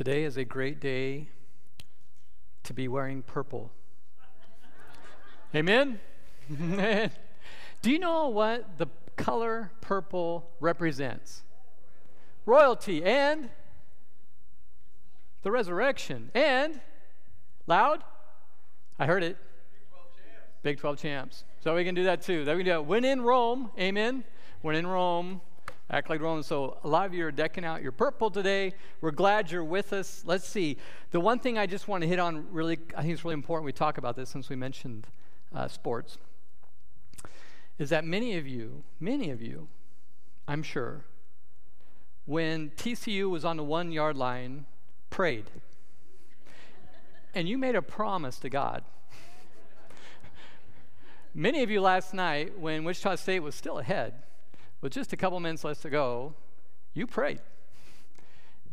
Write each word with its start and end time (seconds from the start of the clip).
Today 0.00 0.24
is 0.24 0.38
a 0.38 0.46
great 0.46 0.80
day 0.80 1.28
to 2.62 2.72
be 2.72 2.88
wearing 2.88 3.20
purple. 3.20 3.70
Amen? 5.54 6.00
Do 6.48 7.90
you 7.90 7.98
know 7.98 8.28
what 8.28 8.78
the 8.78 8.86
color 9.18 9.72
purple 9.82 10.48
represents? 10.58 11.42
Royalty 12.46 13.04
and 13.04 13.50
the 15.42 15.50
resurrection. 15.50 16.30
And, 16.32 16.80
loud? 17.66 18.02
I 18.98 19.04
heard 19.04 19.22
it. 19.22 19.36
Big 20.62 20.78
12 20.78 20.96
champs. 20.96 21.44
So 21.62 21.74
we 21.74 21.84
can 21.84 21.94
do 21.94 22.04
that 22.04 22.22
too. 22.22 22.46
That 22.46 22.56
we 22.56 22.62
can 22.62 22.72
do 22.72 22.72
that. 22.72 22.86
When 22.86 23.04
in 23.04 23.20
Rome, 23.20 23.70
amen. 23.78 24.24
When 24.62 24.76
in 24.76 24.86
Rome, 24.86 25.42
act 25.90 26.08
like 26.08 26.20
Romans. 26.20 26.46
So 26.46 26.78
a 26.84 26.88
lot 26.88 27.06
of 27.06 27.14
you 27.14 27.26
are 27.26 27.32
decking 27.32 27.64
out 27.64 27.82
your 27.82 27.92
purple 27.92 28.30
today. 28.30 28.72
We're 29.00 29.10
glad 29.10 29.50
you're 29.50 29.64
with 29.64 29.92
us. 29.92 30.22
Let's 30.24 30.46
see. 30.46 30.76
The 31.10 31.20
one 31.20 31.40
thing 31.40 31.58
I 31.58 31.66
just 31.66 31.88
want 31.88 32.02
to 32.02 32.08
hit 32.08 32.18
on 32.18 32.46
really, 32.52 32.78
I 32.96 33.02
think 33.02 33.14
it's 33.14 33.24
really 33.24 33.34
important 33.34 33.66
we 33.66 33.72
talk 33.72 33.98
about 33.98 34.16
this 34.16 34.30
since 34.30 34.48
we 34.48 34.56
mentioned 34.56 35.06
uh, 35.54 35.66
sports, 35.66 36.18
is 37.78 37.90
that 37.90 38.04
many 38.04 38.36
of 38.36 38.46
you, 38.46 38.84
many 39.00 39.30
of 39.30 39.42
you, 39.42 39.68
I'm 40.46 40.62
sure, 40.62 41.04
when 42.24 42.70
TCU 42.70 43.28
was 43.28 43.44
on 43.44 43.56
the 43.56 43.64
one 43.64 43.90
yard 43.90 44.16
line, 44.16 44.66
prayed. 45.08 45.50
and 47.34 47.48
you 47.48 47.58
made 47.58 47.74
a 47.74 47.82
promise 47.82 48.38
to 48.38 48.48
God. 48.48 48.84
Many 51.34 51.62
of 51.62 51.70
you 51.70 51.80
last 51.80 52.12
night, 52.12 52.58
when 52.58 52.84
Wichita 52.84 53.16
State 53.16 53.40
was 53.40 53.54
still 53.54 53.78
ahead, 53.78 54.14
with 54.80 54.92
just 54.92 55.12
a 55.12 55.16
couple 55.16 55.38
minutes 55.40 55.64
left 55.64 55.82
to 55.82 55.90
go, 55.90 56.34
you 56.94 57.06
prayed. 57.06 57.40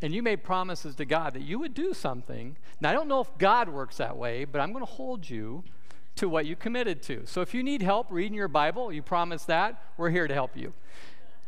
And 0.02 0.14
you 0.14 0.22
made 0.22 0.44
promises 0.44 0.96
to 0.96 1.06
God 1.06 1.34
that 1.34 1.42
you 1.42 1.58
would 1.60 1.74
do 1.74 1.94
something. 1.94 2.58
Now, 2.80 2.92
I 2.92 2.94
don't 2.94 3.08
know 3.08 3.20
if 3.20 3.36
God 3.38 3.70
works 3.70 3.98
that 3.98 4.16
way, 4.16 4.46
but 4.46 4.62
I'm 4.62 4.72
going 4.72 4.86
to 4.86 4.92
hold 4.92 5.28
you 5.28 5.64
to 6.18 6.30
what 6.30 6.46
you 6.46 6.56
committed 6.56 7.02
to. 7.04 7.26
So 7.26 7.42
if 7.42 7.54
you 7.54 7.64
need 7.64 7.82
help 7.82 8.08
reading 8.12 8.36
your 8.36 8.48
Bible, 8.48 8.92
you 8.92 9.02
promise 9.02 9.46
that, 9.46 9.82
we're 9.98 10.10
here 10.10 10.28
to 10.28 10.34
help 10.34 10.56
you. 10.56 10.74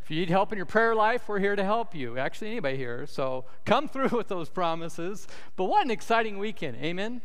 If 0.02 0.10
you 0.10 0.16
need 0.20 0.30
help 0.30 0.50
in 0.50 0.56
your 0.56 0.66
prayer 0.66 0.94
life, 0.94 1.28
we're 1.28 1.38
here 1.38 1.54
to 1.54 1.64
help 1.64 1.94
you. 1.94 2.18
Actually, 2.18 2.50
anybody 2.50 2.76
here. 2.76 3.06
So 3.06 3.44
come 3.64 3.88
through 3.92 4.08
with 4.08 4.28
those 4.28 4.48
promises. 4.48 5.28
But 5.56 5.64
what 5.64 5.84
an 5.84 5.90
exciting 5.90 6.38
weekend. 6.38 6.76
Amen. 6.78 7.20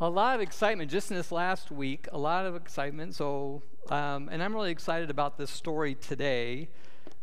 A 0.00 0.10
lot 0.10 0.34
of 0.34 0.40
excitement 0.40 0.90
just 0.90 1.12
in 1.12 1.16
this 1.16 1.30
last 1.30 1.70
week. 1.70 2.08
A 2.10 2.18
lot 2.18 2.46
of 2.46 2.56
excitement. 2.56 3.14
So 3.14 3.62
um, 3.90 4.28
and 4.32 4.42
I'm 4.42 4.52
really 4.52 4.72
excited 4.72 5.08
about 5.08 5.38
this 5.38 5.50
story 5.50 5.94
today. 5.94 6.68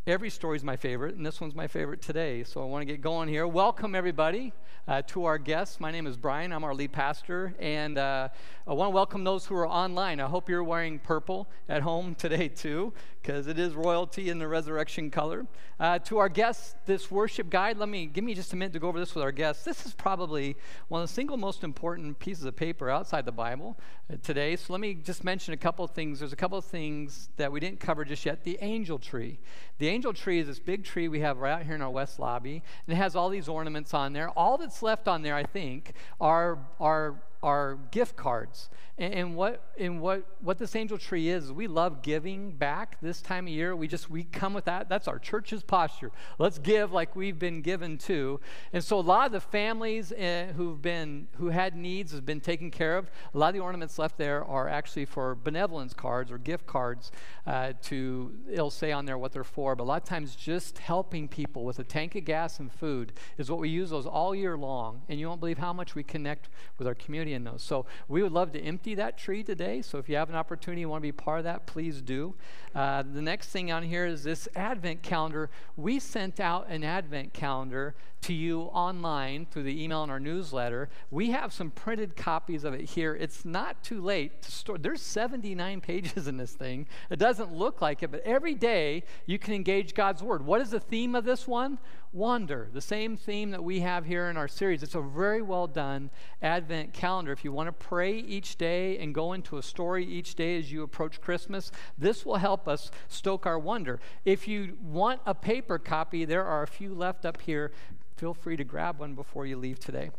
Every 0.07 0.29
story 0.29 0.55
is 0.55 0.63
my 0.63 0.77
favorite, 0.77 1.15
and 1.15 1.25
this 1.25 1.41
one's 1.41 1.53
my 1.53 1.67
favorite 1.67 2.01
today. 2.01 2.43
So 2.43 2.61
I 2.61 2.65
want 2.65 2.81
to 2.81 2.85
get 2.85 3.01
going 3.01 3.27
here. 3.27 3.45
Welcome, 3.45 3.93
everybody, 3.93 4.53
uh, 4.87 5.01
to 5.07 5.25
our 5.25 5.37
guests. 5.37 5.79
My 5.79 5.91
name 5.91 6.07
is 6.07 6.17
Brian. 6.17 6.53
I'm 6.53 6.63
our 6.63 6.73
lead 6.73 6.91
pastor, 6.91 7.53
and 7.59 7.97
uh, 7.97 8.29
I 8.65 8.73
want 8.73 8.87
to 8.87 8.95
welcome 8.95 9.23
those 9.23 9.45
who 9.45 9.55
are 9.55 9.67
online. 9.67 10.19
I 10.19 10.27
hope 10.27 10.49
you're 10.49 10.63
wearing 10.63 10.97
purple 10.97 11.49
at 11.67 11.81
home 11.81 12.15
today, 12.15 12.47
too, 12.47 12.93
because 13.21 13.47
it 13.47 13.59
is 13.59 13.73
royalty 13.73 14.29
in 14.29 14.39
the 14.39 14.47
resurrection 14.47 15.11
color. 15.11 15.45
Uh, 15.79 15.99
to 15.99 16.17
our 16.17 16.29
guests, 16.29 16.75
this 16.85 17.11
worship 17.11 17.49
guide, 17.49 17.77
let 17.77 17.89
me 17.89 18.05
give 18.05 18.23
me 18.23 18.33
just 18.33 18.53
a 18.53 18.55
minute 18.55 18.73
to 18.73 18.79
go 18.79 18.87
over 18.87 18.99
this 18.99 19.13
with 19.13 19.23
our 19.23 19.31
guests. 19.31 19.63
This 19.63 19.85
is 19.85 19.93
probably 19.93 20.55
one 20.87 21.01
of 21.01 21.07
the 21.07 21.13
single 21.13 21.37
most 21.37 21.63
important 21.63 22.17
pieces 22.19 22.45
of 22.45 22.55
paper 22.55 22.89
outside 22.89 23.25
the 23.25 23.31
Bible 23.31 23.77
uh, 24.11 24.17
today. 24.23 24.55
So 24.55 24.73
let 24.73 24.79
me 24.79 24.95
just 24.95 25.23
mention 25.23 25.53
a 25.53 25.57
couple 25.57 25.85
of 25.85 25.91
things. 25.91 26.19
There's 26.19 26.33
a 26.33 26.37
couple 26.37 26.57
of 26.57 26.65
things 26.65 27.29
that 27.37 27.51
we 27.51 27.59
didn't 27.59 27.79
cover 27.79 28.03
just 28.05 28.25
yet. 28.25 28.43
The 28.43 28.57
angel 28.61 28.97
tree. 28.97 29.39
The 29.77 29.87
angel 29.87 30.13
tree 30.13 30.39
is 30.39 30.47
this 30.47 30.59
big 30.59 30.83
tree 30.83 31.07
we 31.07 31.19
have 31.19 31.37
right 31.37 31.53
out 31.53 31.63
here 31.63 31.75
in 31.75 31.81
our 31.81 31.89
west 31.89 32.19
lobby, 32.19 32.63
and 32.87 32.93
it 32.93 32.97
has 32.97 33.15
all 33.15 33.29
these 33.29 33.47
ornaments 33.47 33.93
on 33.93 34.13
there. 34.13 34.29
All 34.29 34.57
that's 34.57 34.81
left 34.81 35.07
on 35.07 35.21
there, 35.21 35.35
I 35.35 35.43
think, 35.43 35.93
are, 36.19 36.59
are 36.79 37.21
are 37.43 37.77
gift 37.91 38.15
cards. 38.15 38.69
And, 38.97 39.13
and, 39.13 39.35
what 39.35 39.63
and 39.79 39.99
what 39.99 40.25
what 40.41 40.59
this 40.59 40.75
angel 40.75 40.97
tree 40.97 41.29
is, 41.29 41.51
we 41.51 41.65
love 41.65 42.03
giving 42.03 42.51
back 42.51 42.97
this 43.01 43.19
time 43.21 43.47
of 43.47 43.53
year. 43.53 43.75
We 43.75 43.87
just 43.87 44.11
we 44.11 44.25
come 44.25 44.53
with 44.53 44.65
that. 44.65 44.89
That's 44.89 45.07
our 45.07 45.17
church's 45.17 45.63
posture. 45.63 46.11
Let's 46.37 46.59
give 46.59 46.91
like 46.91 47.15
we've 47.15 47.39
been 47.39 47.61
given 47.61 47.97
to. 47.99 48.39
And 48.73 48.83
so 48.83 48.99
a 48.99 49.01
lot 49.01 49.25
of 49.25 49.31
the 49.31 49.39
families 49.39 50.11
uh, 50.11 50.53
who've 50.55 50.79
been 50.79 51.29
who 51.37 51.49
had 51.49 51.75
needs 51.75 52.11
has 52.11 52.21
been 52.21 52.41
taken 52.41 52.69
care 52.69 52.97
of. 52.97 53.09
A 53.33 53.37
lot 53.37 53.47
of 53.47 53.53
the 53.55 53.61
ornaments 53.61 53.97
left 53.97 54.17
there 54.17 54.45
are 54.45 54.69
actually 54.69 55.05
for 55.05 55.35
benevolence 55.35 55.93
cards 55.93 56.31
or 56.31 56.37
gift 56.37 56.67
cards 56.67 57.11
uh, 57.47 57.73
to 57.83 58.31
it'll 58.51 58.69
say 58.69 58.91
on 58.91 59.05
there 59.05 59.17
what 59.17 59.31
they're 59.31 59.43
for. 59.43 59.75
But 59.75 59.85
a 59.85 59.85
lot 59.85 60.03
of 60.03 60.07
times 60.07 60.35
just 60.35 60.77
helping 60.77 61.27
people 61.27 61.63
with 61.63 61.79
a 61.79 61.83
tank 61.83 62.15
of 62.15 62.25
gas 62.25 62.59
and 62.59 62.71
food 62.71 63.13
is 63.39 63.49
what 63.49 63.59
we 63.59 63.69
use 63.69 63.89
those 63.89 64.05
all 64.05 64.35
year 64.35 64.57
long. 64.57 65.01
And 65.09 65.19
you 65.19 65.27
won't 65.27 65.39
believe 65.39 65.57
how 65.57 65.73
much 65.73 65.95
we 65.95 66.03
connect 66.03 66.49
with 66.77 66.87
our 66.87 66.95
community 66.95 67.30
in 67.33 67.43
those. 67.43 67.61
So 67.61 67.85
we 68.07 68.23
would 68.23 68.31
love 68.31 68.51
to 68.53 68.59
empty 68.59 68.95
that 68.95 69.17
tree 69.17 69.43
today. 69.43 69.81
So 69.81 69.97
if 69.97 70.09
you 70.09 70.15
have 70.15 70.29
an 70.29 70.35
opportunity, 70.35 70.81
you 70.81 70.89
want 70.89 71.01
to 71.01 71.07
be 71.07 71.11
part 71.11 71.39
of 71.39 71.43
that, 71.45 71.65
please 71.65 72.01
do. 72.01 72.35
Uh, 72.73 73.03
the 73.03 73.21
next 73.21 73.49
thing 73.49 73.71
on 73.71 73.83
here 73.83 74.05
is 74.05 74.23
this 74.23 74.47
Advent 74.55 75.01
calendar. 75.01 75.49
We 75.75 75.99
sent 75.99 76.39
out 76.39 76.67
an 76.69 76.83
Advent 76.83 77.33
calendar 77.33 77.95
to 78.21 78.33
you 78.33 78.61
online 78.61 79.47
through 79.49 79.63
the 79.63 79.83
email 79.83 80.03
and 80.03 80.11
our 80.11 80.19
newsletter. 80.19 80.89
We 81.09 81.31
have 81.31 81.51
some 81.51 81.71
printed 81.71 82.15
copies 82.15 82.63
of 82.63 82.73
it 82.73 82.81
here. 82.81 83.15
It's 83.15 83.45
not 83.45 83.83
too 83.83 84.01
late 84.01 84.43
to 84.43 84.51
store. 84.51 84.77
There's 84.77 85.01
79 85.01 85.81
pages 85.91 86.27
in 86.27 86.37
this 86.37 86.53
thing. 86.53 86.87
It 87.09 87.17
doesn't 87.17 87.53
look 87.53 87.81
like 87.81 88.03
it, 88.03 88.11
but 88.11 88.21
every 88.21 88.53
day 88.53 89.03
you 89.25 89.39
can 89.39 89.53
engage 89.53 89.95
God's 89.95 90.21
Word. 90.21 90.45
What 90.45 90.61
is 90.61 90.69
the 90.69 90.79
theme 90.79 91.15
of 91.15 91.25
this 91.25 91.47
one? 91.47 91.79
Wonder, 92.13 92.67
the 92.73 92.81
same 92.81 93.15
theme 93.15 93.51
that 93.51 93.63
we 93.63 93.79
have 93.79 94.05
here 94.05 94.29
in 94.29 94.35
our 94.35 94.49
series. 94.49 94.83
It's 94.83 94.95
a 94.95 95.01
very 95.01 95.41
well 95.41 95.65
done 95.65 96.09
Advent 96.41 96.91
calendar. 96.91 97.31
If 97.31 97.45
you 97.45 97.53
want 97.53 97.67
to 97.67 97.71
pray 97.71 98.17
each 98.17 98.57
day 98.57 98.97
and 98.97 99.15
go 99.15 99.31
into 99.31 99.57
a 99.57 99.63
story 99.63 100.05
each 100.05 100.35
day 100.35 100.59
as 100.59 100.69
you 100.69 100.83
approach 100.83 101.21
Christmas, 101.21 101.71
this 101.97 102.25
will 102.25 102.35
help 102.35 102.67
us 102.67 102.91
stoke 103.07 103.45
our 103.45 103.57
wonder. 103.57 103.97
If 104.25 104.45
you 104.45 104.77
want 104.83 105.21
a 105.25 105.33
paper 105.33 105.79
copy, 105.79 106.25
there 106.25 106.43
are 106.43 106.63
a 106.63 106.67
few 106.67 106.93
left 106.93 107.25
up 107.25 107.39
here. 107.39 107.71
Feel 108.17 108.33
free 108.33 108.57
to 108.57 108.65
grab 108.65 108.99
one 108.99 109.15
before 109.15 109.45
you 109.45 109.55
leave 109.55 109.79
today. 109.79 110.11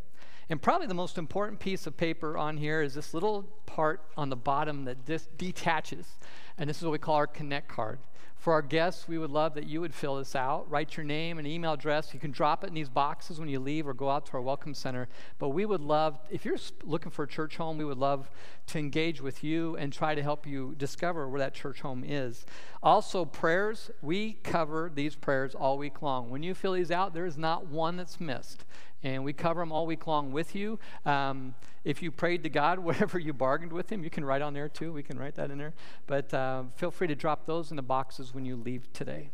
And 0.53 0.61
probably 0.61 0.87
the 0.87 0.93
most 0.93 1.17
important 1.17 1.61
piece 1.61 1.87
of 1.87 1.97
paper 1.97 2.37
on 2.37 2.59
here 2.59 2.83
is 2.83 2.93
this 2.93 3.15
little 3.15 3.45
part 3.65 4.03
on 4.19 4.29
the 4.29 4.37
bottom 4.37 4.85
that 4.85 5.07
dis- 5.07 5.31
detaches. 5.39 6.19
And 6.59 6.69
this 6.69 6.77
is 6.77 6.83
what 6.83 6.93
we 6.93 6.99
call 6.99 7.15
our 7.15 7.27
Connect 7.27 7.69
card. 7.69 8.01
For 8.37 8.53
our 8.53 8.61
guests, 8.61 9.09
we 9.09 9.17
would 9.17 9.31
love 9.31 9.55
that 9.55 9.67
you 9.67 9.81
would 9.81 9.95
fill 9.95 10.17
this 10.17 10.37
out. 10.37 10.69
Write 10.71 10.95
your 10.95 11.05
name 11.05 11.39
and 11.39 11.47
email 11.47 11.73
address. 11.73 12.13
You 12.13 12.21
can 12.21 12.33
drop 12.33 12.65
it 12.65 12.67
in 12.67 12.75
these 12.75 12.91
boxes 12.91 13.41
when 13.41 13.49
you 13.49 13.61
leave 13.61 13.89
or 13.89 13.95
go 13.95 14.11
out 14.11 14.27
to 14.27 14.33
our 14.35 14.43
Welcome 14.43 14.75
Center. 14.75 15.09
But 15.39 15.51
we 15.51 15.65
would 15.65 15.81
love, 15.81 16.19
if 16.29 16.45
you're 16.45 16.59
looking 16.85 17.13
for 17.13 17.23
a 17.23 17.29
church 17.29 17.57
home, 17.57 17.79
we 17.79 17.85
would 17.87 17.97
love 17.97 18.31
to 18.67 18.79
engage 18.79 19.23
with 19.23 19.43
you 19.43 19.77
and 19.77 19.91
try 19.91 20.15
to 20.15 20.23
help 20.23 20.47
you 20.47 20.75
discover 20.77 21.31
where 21.31 21.39
that 21.39 21.55
church 21.55 21.81
home 21.81 22.05
is. 22.07 22.45
Also, 22.83 23.25
prayers, 23.25 23.91
we 24.03 24.35
cover 24.43 24.91
these 24.95 25.15
prayers 25.15 25.55
all 25.55 25.79
week 25.79 26.03
long. 26.03 26.29
When 26.29 26.43
you 26.43 26.53
fill 26.53 26.73
these 26.73 26.91
out, 26.91 27.15
there 27.15 27.25
is 27.25 27.39
not 27.39 27.69
one 27.69 27.97
that's 27.97 28.21
missed 28.21 28.67
and 29.05 29.25
we 29.25 29.33
cover 29.33 29.61
them 29.61 29.73
all 29.73 29.87
week 29.87 30.07
long 30.07 30.33
with 30.33 30.55
you. 30.55 30.79
Um, 31.05 31.55
if 31.85 32.03
you 32.03 32.11
prayed 32.11 32.43
to 32.45 32.49
God, 32.49 32.79
whatever 32.81 33.19
you 33.19 33.33
bargained 33.33 33.73
with 33.73 33.91
Him, 33.91 34.05
you 34.05 34.11
can 34.11 34.25
write 34.25 34.43
on 34.43 34.55
there 34.55 34.69
too. 34.69 34.93
We 34.93 35.03
can 35.03 35.19
write 35.19 35.35
that 35.37 35.51
in 35.51 35.59
there. 35.59 35.75
But 36.07 36.33
uh, 36.33 36.65
feel 36.77 36.91
free 36.91 37.09
to 37.09 37.15
drop 37.15 37.47
those 37.47 37.71
in 37.71 37.77
the 37.77 37.83
boxes 37.83 38.35
when 38.35 38.45
you 38.45 38.57
leave 38.57 38.93
today. 38.93 39.31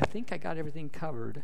I 0.00 0.04
think 0.04 0.32
I 0.32 0.36
got 0.36 0.56
everything 0.56 0.88
covered. 0.88 1.42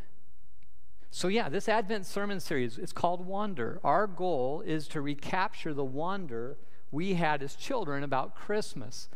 So, 1.11 1.29
yeah, 1.29 1.49
this 1.49 1.69
Advent 1.69 2.07
sermon 2.07 2.41
series, 2.41 2.79
it's 2.79 2.93
called 2.93 3.25
Wonder. 3.25 3.81
Our 3.85 4.07
goal 4.07 4.63
is 4.67 4.89
to 4.89 5.01
recapture 5.01 5.73
the 5.73 5.85
wonder 5.85 6.57
we 6.91 7.15
had 7.15 7.43
as 7.43 7.55
children 7.55 8.03
about 8.03 8.35
Christmas. 8.35 9.09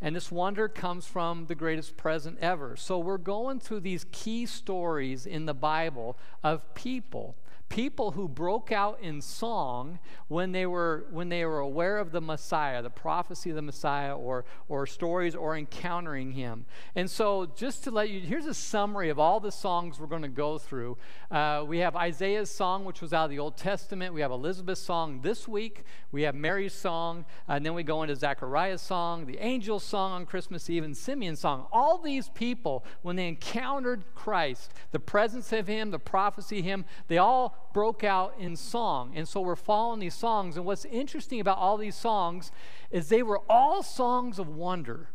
And 0.00 0.14
this 0.14 0.30
wonder 0.30 0.68
comes 0.68 1.06
from 1.06 1.46
the 1.46 1.54
greatest 1.54 1.96
present 1.96 2.38
ever. 2.40 2.76
So, 2.76 2.98
we're 2.98 3.18
going 3.18 3.60
through 3.60 3.80
these 3.80 4.06
key 4.10 4.46
stories 4.46 5.24
in 5.24 5.46
the 5.46 5.54
Bible 5.54 6.16
of 6.42 6.74
people 6.74 7.36
people 7.68 8.12
who 8.12 8.28
broke 8.28 8.70
out 8.70 8.98
in 9.02 9.20
song 9.20 9.98
when 10.28 10.52
they 10.52 10.66
were 10.66 11.06
when 11.10 11.28
they 11.28 11.44
were 11.44 11.58
aware 11.58 11.98
of 11.98 12.12
the 12.12 12.20
Messiah, 12.20 12.82
the 12.82 12.90
prophecy 12.90 13.50
of 13.50 13.56
the 13.56 13.62
Messiah, 13.62 14.16
or 14.16 14.44
or 14.68 14.86
stories 14.86 15.34
or 15.34 15.56
encountering 15.56 16.32
him. 16.32 16.64
And 16.94 17.10
so, 17.10 17.46
just 17.56 17.84
to 17.84 17.90
let 17.90 18.10
you, 18.10 18.20
here's 18.20 18.46
a 18.46 18.54
summary 18.54 19.08
of 19.08 19.18
all 19.18 19.40
the 19.40 19.52
songs 19.52 19.98
we're 19.98 20.06
going 20.06 20.22
to 20.22 20.28
go 20.28 20.58
through. 20.58 20.96
Uh, 21.30 21.64
we 21.66 21.78
have 21.78 21.96
Isaiah's 21.96 22.50
song, 22.50 22.84
which 22.84 23.00
was 23.00 23.12
out 23.12 23.24
of 23.24 23.30
the 23.30 23.38
Old 23.38 23.56
Testament. 23.56 24.14
We 24.14 24.20
have 24.20 24.30
Elizabeth's 24.30 24.80
song 24.80 25.20
this 25.22 25.48
week. 25.48 25.84
We 26.12 26.22
have 26.22 26.34
Mary's 26.34 26.72
song, 26.72 27.24
and 27.48 27.66
then 27.66 27.74
we 27.74 27.82
go 27.82 28.02
into 28.02 28.16
Zachariah's 28.16 28.80
song, 28.80 29.26
the 29.26 29.38
angel's 29.38 29.84
song 29.84 30.12
on 30.12 30.26
Christmas 30.26 30.70
Eve, 30.70 30.84
and 30.84 30.96
Simeon's 30.96 31.40
song. 31.40 31.66
All 31.72 31.98
these 31.98 32.28
people, 32.30 32.84
when 33.02 33.16
they 33.16 33.28
encountered 33.28 34.04
Christ, 34.14 34.72
the 34.92 35.00
presence 35.00 35.52
of 35.52 35.66
Him, 35.66 35.90
the 35.90 35.98
prophecy 35.98 36.60
of 36.60 36.64
Him, 36.64 36.84
they 37.08 37.18
all 37.18 37.55
broke 37.72 38.04
out 38.04 38.34
in 38.38 38.56
song. 38.56 39.12
And 39.14 39.28
so 39.28 39.40
we're 39.40 39.56
following 39.56 40.00
these 40.00 40.14
songs. 40.14 40.56
And 40.56 40.64
what's 40.64 40.84
interesting 40.86 41.40
about 41.40 41.58
all 41.58 41.76
these 41.76 41.94
songs 41.94 42.50
is 42.90 43.08
they 43.08 43.22
were 43.22 43.42
all 43.48 43.82
songs 43.82 44.38
of 44.38 44.48
wonder. 44.48 45.10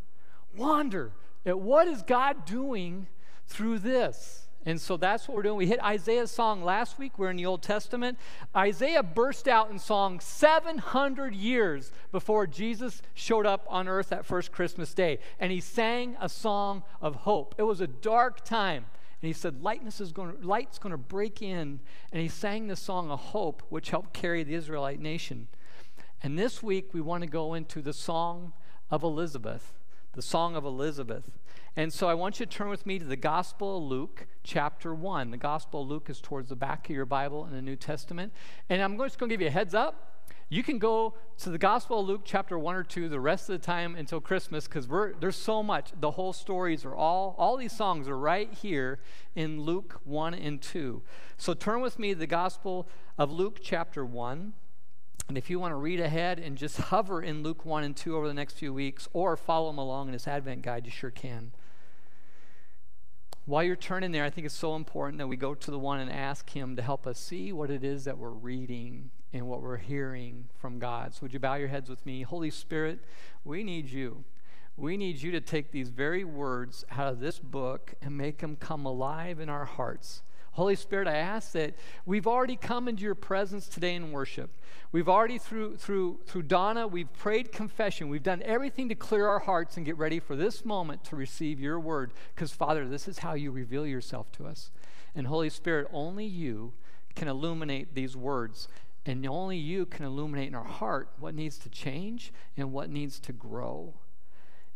Wonder 0.56 1.12
at 1.44 1.58
what 1.58 1.88
is 1.88 2.02
God 2.02 2.44
doing 2.44 3.08
through 3.46 3.80
this. 3.80 4.46
And 4.64 4.80
so 4.80 4.96
that's 4.96 5.26
what 5.26 5.34
we're 5.34 5.42
doing. 5.42 5.56
We 5.56 5.66
hit 5.66 5.82
Isaiah's 5.82 6.30
song 6.30 6.62
last 6.62 6.98
week. 6.98 7.18
We're 7.18 7.30
in 7.30 7.36
the 7.36 7.46
Old 7.46 7.62
Testament. 7.62 8.16
Isaiah 8.56 9.02
burst 9.02 9.48
out 9.48 9.70
in 9.70 9.78
song 9.78 10.20
700 10.20 11.34
years 11.34 11.90
before 12.12 12.46
Jesus 12.46 13.02
showed 13.14 13.44
up 13.44 13.66
on 13.68 13.88
earth 13.88 14.10
that 14.10 14.24
first 14.24 14.52
Christmas 14.52 14.94
day. 14.94 15.18
And 15.40 15.50
he 15.50 15.58
sang 15.60 16.16
a 16.20 16.28
song 16.28 16.84
of 17.00 17.16
hope. 17.16 17.56
It 17.58 17.64
was 17.64 17.80
a 17.80 17.88
dark 17.88 18.44
time. 18.44 18.86
And 19.22 19.28
he 19.28 19.32
said, 19.32 19.62
Lightness 19.62 20.00
is 20.00 20.10
going 20.10 20.36
to, 20.36 20.46
light's 20.46 20.78
going 20.78 20.90
to 20.90 20.98
break 20.98 21.40
in. 21.40 21.78
And 22.12 22.20
he 22.20 22.28
sang 22.28 22.66
the 22.66 22.76
song 22.76 23.10
of 23.10 23.20
hope, 23.20 23.62
which 23.68 23.90
helped 23.90 24.12
carry 24.12 24.42
the 24.42 24.54
Israelite 24.54 25.00
nation. 25.00 25.46
And 26.24 26.36
this 26.36 26.62
week, 26.62 26.92
we 26.92 27.00
want 27.00 27.22
to 27.22 27.28
go 27.28 27.54
into 27.54 27.80
the 27.80 27.92
song 27.92 28.52
of 28.90 29.04
Elizabeth. 29.04 29.74
The 30.14 30.22
song 30.22 30.56
of 30.56 30.64
Elizabeth. 30.64 31.30
And 31.76 31.92
so 31.92 32.08
I 32.08 32.14
want 32.14 32.40
you 32.40 32.46
to 32.46 32.52
turn 32.52 32.68
with 32.68 32.84
me 32.84 32.98
to 32.98 33.04
the 33.04 33.16
Gospel 33.16 33.78
of 33.78 33.84
Luke, 33.84 34.26
chapter 34.42 34.92
1. 34.92 35.30
The 35.30 35.36
Gospel 35.36 35.82
of 35.82 35.88
Luke 35.88 36.10
is 36.10 36.20
towards 36.20 36.48
the 36.48 36.56
back 36.56 36.90
of 36.90 36.94
your 36.94 37.06
Bible 37.06 37.46
in 37.46 37.52
the 37.52 37.62
New 37.62 37.76
Testament. 37.76 38.32
And 38.68 38.82
I'm 38.82 38.98
just 38.98 39.18
going 39.18 39.30
to 39.30 39.32
give 39.32 39.40
you 39.40 39.46
a 39.46 39.50
heads 39.50 39.72
up. 39.72 40.26
You 40.52 40.62
can 40.62 40.78
go 40.78 41.14
to 41.38 41.48
the 41.48 41.56
Gospel 41.56 42.00
of 42.00 42.06
Luke, 42.06 42.20
chapter 42.26 42.58
1 42.58 42.74
or 42.74 42.82
2, 42.82 43.08
the 43.08 43.18
rest 43.18 43.48
of 43.48 43.58
the 43.58 43.64
time 43.64 43.96
until 43.96 44.20
Christmas, 44.20 44.68
because 44.68 44.86
there's 45.18 45.34
so 45.34 45.62
much. 45.62 45.92
The 45.98 46.10
whole 46.10 46.34
stories 46.34 46.84
are 46.84 46.94
all, 46.94 47.34
all 47.38 47.56
these 47.56 47.74
songs 47.74 48.06
are 48.06 48.18
right 48.18 48.52
here 48.52 48.98
in 49.34 49.62
Luke 49.62 50.02
1 50.04 50.34
and 50.34 50.60
2. 50.60 51.00
So 51.38 51.54
turn 51.54 51.80
with 51.80 51.98
me 51.98 52.12
the 52.12 52.26
Gospel 52.26 52.86
of 53.16 53.32
Luke, 53.32 53.60
chapter 53.62 54.04
1. 54.04 54.52
And 55.30 55.38
if 55.38 55.48
you 55.48 55.58
want 55.58 55.72
to 55.72 55.76
read 55.76 56.00
ahead 56.00 56.38
and 56.38 56.58
just 56.58 56.76
hover 56.76 57.22
in 57.22 57.42
Luke 57.42 57.64
1 57.64 57.82
and 57.82 57.96
2 57.96 58.14
over 58.14 58.28
the 58.28 58.34
next 58.34 58.58
few 58.58 58.74
weeks, 58.74 59.08
or 59.14 59.38
follow 59.38 59.70
him 59.70 59.78
along 59.78 60.08
in 60.08 60.12
this 60.12 60.28
Advent 60.28 60.60
guide, 60.60 60.84
you 60.84 60.92
sure 60.92 61.10
can. 61.10 61.52
While 63.46 63.62
you're 63.62 63.74
turning 63.74 64.12
there, 64.12 64.24
I 64.24 64.28
think 64.28 64.44
it's 64.44 64.54
so 64.54 64.76
important 64.76 65.16
that 65.16 65.28
we 65.28 65.36
go 65.38 65.54
to 65.54 65.70
the 65.70 65.78
one 65.78 65.98
and 65.98 66.12
ask 66.12 66.50
Him 66.50 66.76
to 66.76 66.82
help 66.82 67.06
us 67.06 67.18
see 67.18 67.54
what 67.54 67.70
it 67.70 67.82
is 67.82 68.04
that 68.04 68.18
we're 68.18 68.28
reading 68.28 69.10
and 69.32 69.46
what 69.46 69.62
we're 69.62 69.78
hearing 69.78 70.46
from 70.58 70.78
God. 70.78 71.14
So, 71.14 71.20
would 71.22 71.32
you 71.32 71.38
bow 71.38 71.54
your 71.54 71.68
heads 71.68 71.88
with 71.88 72.04
me? 72.04 72.22
Holy 72.22 72.50
Spirit, 72.50 73.00
we 73.44 73.64
need 73.64 73.88
you. 73.90 74.24
We 74.76 74.96
need 74.96 75.20
you 75.20 75.30
to 75.32 75.40
take 75.40 75.70
these 75.70 75.90
very 75.90 76.24
words 76.24 76.84
out 76.90 77.08
of 77.08 77.20
this 77.20 77.38
book 77.38 77.94
and 78.00 78.16
make 78.16 78.38
them 78.38 78.56
come 78.56 78.86
alive 78.86 79.38
in 79.38 79.48
our 79.48 79.66
hearts. 79.66 80.22
Holy 80.52 80.76
Spirit, 80.76 81.08
I 81.08 81.16
ask 81.16 81.52
that 81.52 81.74
we've 82.04 82.26
already 82.26 82.56
come 82.56 82.86
into 82.86 83.02
your 83.02 83.14
presence 83.14 83.68
today 83.68 83.94
in 83.94 84.12
worship. 84.12 84.50
We've 84.92 85.08
already, 85.08 85.38
through, 85.38 85.76
through, 85.76 86.20
through 86.26 86.42
Donna, 86.42 86.86
we've 86.86 87.10
prayed 87.14 87.52
confession. 87.52 88.10
We've 88.10 88.22
done 88.22 88.42
everything 88.44 88.90
to 88.90 88.94
clear 88.94 89.26
our 89.26 89.38
hearts 89.38 89.78
and 89.78 89.86
get 89.86 89.96
ready 89.96 90.20
for 90.20 90.36
this 90.36 90.62
moment 90.62 91.04
to 91.04 91.16
receive 91.16 91.58
your 91.58 91.80
word. 91.80 92.12
Because, 92.34 92.52
Father, 92.52 92.86
this 92.86 93.08
is 93.08 93.20
how 93.20 93.32
you 93.32 93.50
reveal 93.50 93.86
yourself 93.86 94.30
to 94.32 94.46
us. 94.46 94.70
And, 95.14 95.26
Holy 95.26 95.48
Spirit, 95.48 95.88
only 95.90 96.26
you 96.26 96.74
can 97.14 97.28
illuminate 97.28 97.94
these 97.94 98.14
words. 98.14 98.68
And 99.04 99.26
only 99.26 99.56
you 99.56 99.86
can 99.86 100.04
illuminate 100.04 100.48
in 100.48 100.54
our 100.54 100.64
heart 100.64 101.10
what 101.18 101.34
needs 101.34 101.58
to 101.58 101.68
change 101.68 102.32
and 102.56 102.72
what 102.72 102.88
needs 102.90 103.18
to 103.20 103.32
grow. 103.32 103.94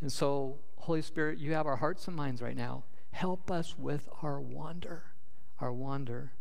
And 0.00 0.10
so, 0.10 0.58
Holy 0.76 1.02
Spirit, 1.02 1.38
you 1.38 1.52
have 1.52 1.66
our 1.66 1.76
hearts 1.76 2.08
and 2.08 2.16
minds 2.16 2.42
right 2.42 2.56
now. 2.56 2.84
Help 3.12 3.50
us 3.50 3.78
with 3.78 4.08
our 4.22 4.40
wonder 4.40 5.04
our 5.60 5.72
wonder. 5.72 6.32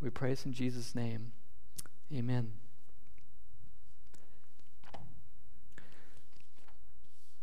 We 0.00 0.10
praise 0.10 0.44
in 0.46 0.52
Jesus' 0.52 0.94
name. 0.94 1.32
Amen. 2.12 2.52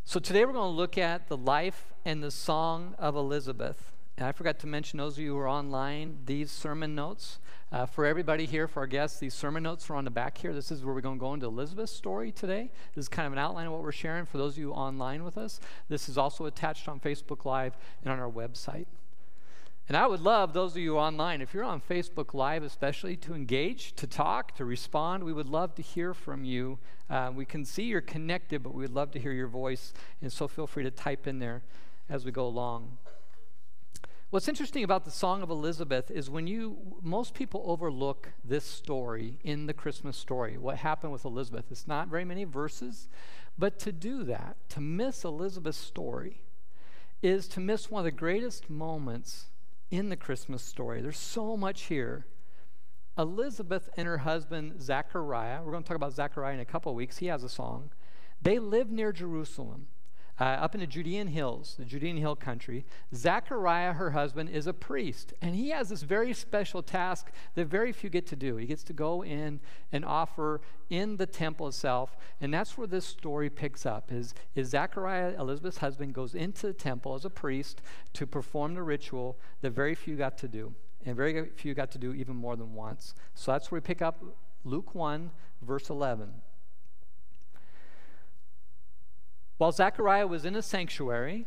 So 0.03 0.19
today 0.19 0.45
we're 0.45 0.53
going 0.53 0.71
to 0.71 0.77
look 0.77 0.97
at 0.97 1.27
the 1.27 1.37
life 1.37 1.93
and 2.03 2.21
the 2.21 2.31
song 2.31 2.95
of 2.99 3.15
Elizabeth. 3.15 3.93
I 4.23 4.31
forgot 4.31 4.59
to 4.59 4.67
mention 4.67 4.97
those 4.97 5.13
of 5.13 5.23
you 5.23 5.33
who 5.33 5.39
are 5.39 5.49
online, 5.49 6.19
these 6.25 6.51
sermon 6.51 6.93
notes. 6.95 7.39
Uh, 7.71 7.85
for 7.85 8.05
everybody 8.05 8.45
here, 8.45 8.67
for 8.67 8.81
our 8.81 8.87
guests, 8.87 9.19
these 9.19 9.33
sermon 9.33 9.63
notes 9.63 9.89
are 9.89 9.95
on 9.95 10.03
the 10.03 10.11
back 10.11 10.37
here. 10.37 10.53
This 10.53 10.71
is 10.71 10.83
where 10.83 10.93
we're 10.93 11.01
going 11.01 11.17
to 11.17 11.19
go 11.19 11.33
into 11.33 11.45
Elizabeth's 11.45 11.93
story 11.93 12.31
today. 12.31 12.69
This 12.93 13.05
is 13.05 13.09
kind 13.09 13.25
of 13.25 13.33
an 13.33 13.39
outline 13.39 13.67
of 13.67 13.73
what 13.73 13.81
we're 13.81 13.91
sharing 13.91 14.25
for 14.25 14.37
those 14.37 14.53
of 14.53 14.57
you 14.59 14.73
online 14.73 15.23
with 15.23 15.37
us. 15.37 15.59
This 15.87 16.09
is 16.09 16.17
also 16.17 16.45
attached 16.45 16.87
on 16.87 16.99
Facebook 16.99 17.45
Live 17.45 17.77
and 18.03 18.11
on 18.11 18.19
our 18.19 18.29
website. 18.29 18.87
And 19.87 19.97
I 19.97 20.07
would 20.07 20.21
love 20.21 20.53
those 20.53 20.73
of 20.73 20.77
you 20.77 20.97
online, 20.97 21.41
if 21.41 21.53
you're 21.53 21.63
on 21.63 21.81
Facebook 21.81 22.33
Live 22.33 22.63
especially, 22.63 23.15
to 23.17 23.33
engage, 23.33 23.93
to 23.95 24.07
talk, 24.07 24.55
to 24.55 24.65
respond. 24.65 25.23
We 25.23 25.33
would 25.33 25.49
love 25.49 25.75
to 25.75 25.81
hear 25.81 26.13
from 26.13 26.43
you. 26.43 26.79
Uh, 27.09 27.31
we 27.33 27.45
can 27.45 27.65
see 27.65 27.83
you're 27.83 28.01
connected, 28.01 28.61
but 28.61 28.73
we 28.73 28.83
would 28.83 28.93
love 28.93 29.11
to 29.11 29.19
hear 29.19 29.31
your 29.31 29.47
voice. 29.47 29.93
And 30.21 30.31
so 30.31 30.47
feel 30.47 30.67
free 30.67 30.83
to 30.83 30.91
type 30.91 31.27
in 31.27 31.39
there 31.39 31.63
as 32.09 32.25
we 32.25 32.31
go 32.31 32.45
along. 32.45 32.97
What's 34.31 34.47
interesting 34.47 34.85
about 34.85 35.03
the 35.03 35.11
Song 35.11 35.43
of 35.43 35.49
Elizabeth 35.49 36.09
is 36.09 36.29
when 36.29 36.47
you, 36.47 36.77
most 37.01 37.33
people 37.33 37.63
overlook 37.65 38.29
this 38.45 38.63
story 38.63 39.39
in 39.43 39.65
the 39.65 39.73
Christmas 39.73 40.15
story, 40.15 40.57
what 40.57 40.77
happened 40.77 41.11
with 41.11 41.25
Elizabeth. 41.25 41.65
It's 41.69 41.85
not 41.85 42.07
very 42.07 42.23
many 42.23 42.45
verses, 42.45 43.09
but 43.57 43.77
to 43.79 43.91
do 43.91 44.23
that, 44.23 44.55
to 44.69 44.79
miss 44.79 45.25
Elizabeth's 45.25 45.77
story, 45.77 46.39
is 47.21 47.45
to 47.49 47.59
miss 47.59 47.91
one 47.91 47.99
of 47.99 48.05
the 48.05 48.11
greatest 48.11 48.69
moments 48.69 49.47
in 49.89 50.07
the 50.07 50.15
Christmas 50.15 50.63
story. 50.63 51.01
There's 51.01 51.19
so 51.19 51.57
much 51.57 51.81
here. 51.83 52.25
Elizabeth 53.17 53.89
and 53.97 54.07
her 54.07 54.19
husband 54.19 54.81
Zachariah, 54.81 55.61
we're 55.61 55.73
going 55.73 55.83
to 55.83 55.87
talk 55.89 55.97
about 55.97 56.13
Zachariah 56.13 56.53
in 56.53 56.61
a 56.61 56.65
couple 56.65 56.89
of 56.89 56.95
weeks. 56.95 57.17
He 57.17 57.25
has 57.25 57.43
a 57.43 57.49
song. 57.49 57.89
They 58.41 58.59
live 58.59 58.89
near 58.89 59.11
Jerusalem 59.11 59.87
uh, 60.41 60.57
up 60.59 60.73
in 60.73 60.81
the 60.81 60.87
Judean 60.87 61.27
hills, 61.27 61.75
the 61.77 61.85
Judean 61.85 62.17
hill 62.17 62.35
country. 62.35 62.83
Zechariah, 63.13 63.93
her 63.93 64.09
husband, 64.09 64.49
is 64.49 64.65
a 64.65 64.73
priest, 64.73 65.33
and 65.39 65.53
he 65.53 65.69
has 65.69 65.89
this 65.89 66.01
very 66.01 66.33
special 66.33 66.81
task 66.81 67.31
that 67.53 67.67
very 67.67 67.91
few 67.91 68.09
get 68.09 68.25
to 68.25 68.35
do. 68.35 68.55
He 68.55 68.65
gets 68.65 68.81
to 68.85 68.93
go 68.93 69.23
in 69.23 69.59
and 69.91 70.03
offer 70.03 70.59
in 70.89 71.17
the 71.17 71.27
temple 71.27 71.67
itself, 71.67 72.17
and 72.41 72.51
that's 72.51 72.75
where 72.75 72.87
this 72.87 73.05
story 73.05 73.51
picks 73.51 73.85
up. 73.85 74.11
Is, 74.11 74.33
is 74.55 74.69
Zechariah, 74.69 75.39
Elizabeth's 75.39 75.77
husband, 75.77 76.15
goes 76.15 76.33
into 76.33 76.65
the 76.65 76.73
temple 76.73 77.13
as 77.13 77.23
a 77.23 77.29
priest 77.29 77.83
to 78.13 78.25
perform 78.25 78.73
the 78.73 78.81
ritual 78.81 79.37
that 79.61 79.69
very 79.69 79.93
few 79.93 80.15
got 80.15 80.39
to 80.39 80.47
do, 80.47 80.73
and 81.05 81.15
very 81.15 81.51
few 81.55 81.75
got 81.75 81.91
to 81.91 81.99
do 81.99 82.15
even 82.15 82.35
more 82.35 82.55
than 82.55 82.73
once. 82.73 83.13
So 83.35 83.51
that's 83.51 83.69
where 83.69 83.79
we 83.79 83.85
pick 83.85 84.01
up 84.01 84.23
Luke 84.63 84.95
1, 84.95 85.29
verse 85.61 85.91
11. 85.91 86.33
While 89.61 89.71
Zechariah 89.71 90.25
was 90.25 90.43
in 90.43 90.55
a 90.55 90.63
sanctuary, 90.63 91.45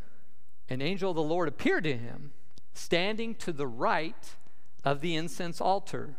an 0.69 0.81
angel 0.81 1.11
of 1.11 1.17
the 1.17 1.23
Lord 1.25 1.49
appeared 1.49 1.83
to 1.83 1.97
him, 1.97 2.31
standing 2.73 3.35
to 3.35 3.53
the 3.53 3.67
right 3.67 4.37
of 4.85 5.01
the 5.01 5.17
incense 5.17 5.61
altar. 5.61 6.15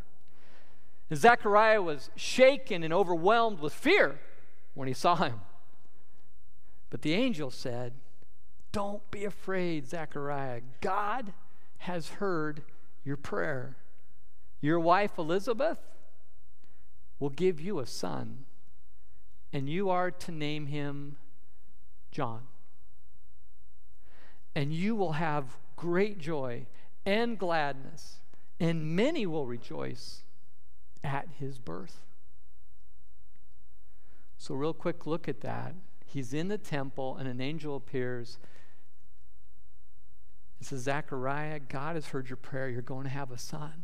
And 1.10 1.18
Zechariah 1.18 1.82
was 1.82 2.10
shaken 2.18 2.84
and 2.84 2.94
overwhelmed 2.94 3.62
with 3.62 3.72
fear 3.72 4.20
when 4.74 4.90
he 4.90 4.94
saw 4.94 5.16
him. 5.16 5.40
But 6.90 7.02
the 7.02 7.14
angel 7.14 7.50
said, 7.50 7.94
Don't 8.74 9.10
be 9.10 9.24
afraid, 9.24 9.88
Zechariah. 9.88 10.64
God 10.82 11.32
has 11.78 12.10
heard 12.10 12.64
your 13.06 13.16
prayer. 13.16 13.78
Your 14.60 14.82
wife 14.82 15.18
Elizabeth 15.18 15.80
will 17.20 17.30
give 17.30 17.62
you 17.62 17.80
a 17.80 17.86
son, 17.86 18.44
and 19.54 19.70
you 19.70 19.90
are 19.90 20.12
to 20.12 20.34
name 20.34 20.66
him 20.66 21.16
John. 22.16 22.44
And 24.56 24.72
you 24.72 24.96
will 24.96 25.12
have 25.12 25.58
great 25.76 26.18
joy 26.18 26.66
and 27.06 27.38
gladness, 27.38 28.22
and 28.58 28.96
many 28.96 29.26
will 29.26 29.46
rejoice 29.46 30.22
at 31.04 31.28
his 31.38 31.60
birth. 31.60 32.06
So, 34.38 34.56
real 34.56 34.74
quick 34.74 35.06
look 35.06 35.28
at 35.28 35.42
that. 35.42 35.76
He's 36.06 36.34
in 36.34 36.48
the 36.48 36.58
temple, 36.58 37.18
and 37.18 37.28
an 37.28 37.42
angel 37.42 37.76
appears. 37.76 38.38
It 40.62 40.68
says, 40.68 40.84
Zechariah, 40.84 41.60
God 41.60 41.96
has 41.96 42.08
heard 42.08 42.30
your 42.30 42.38
prayer. 42.38 42.70
You're 42.70 42.82
going 42.82 43.04
to 43.04 43.10
have 43.10 43.30
a 43.30 43.38
son. 43.38 43.84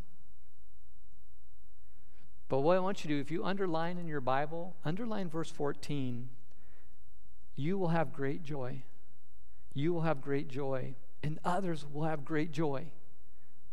But 2.47 2.61
what 2.61 2.77
I 2.77 2.79
want 2.79 3.03
you 3.03 3.09
to 3.09 3.15
do, 3.15 3.19
if 3.19 3.29
you 3.29 3.43
underline 3.43 3.97
in 3.97 4.07
your 4.07 4.21
Bible, 4.21 4.77
underline 4.85 5.27
verse 5.29 5.51
14 5.51 6.29
you 7.61 7.77
will 7.77 7.89
have 7.89 8.11
great 8.11 8.43
joy. 8.43 8.83
You 9.73 9.93
will 9.93 10.01
have 10.01 10.21
great 10.21 10.47
joy, 10.47 10.95
and 11.23 11.39
others 11.45 11.85
will 11.91 12.03
have 12.03 12.25
great 12.25 12.51
joy 12.51 12.91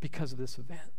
because 0.00 0.32
of 0.32 0.38
this 0.38 0.58
event. 0.58 0.92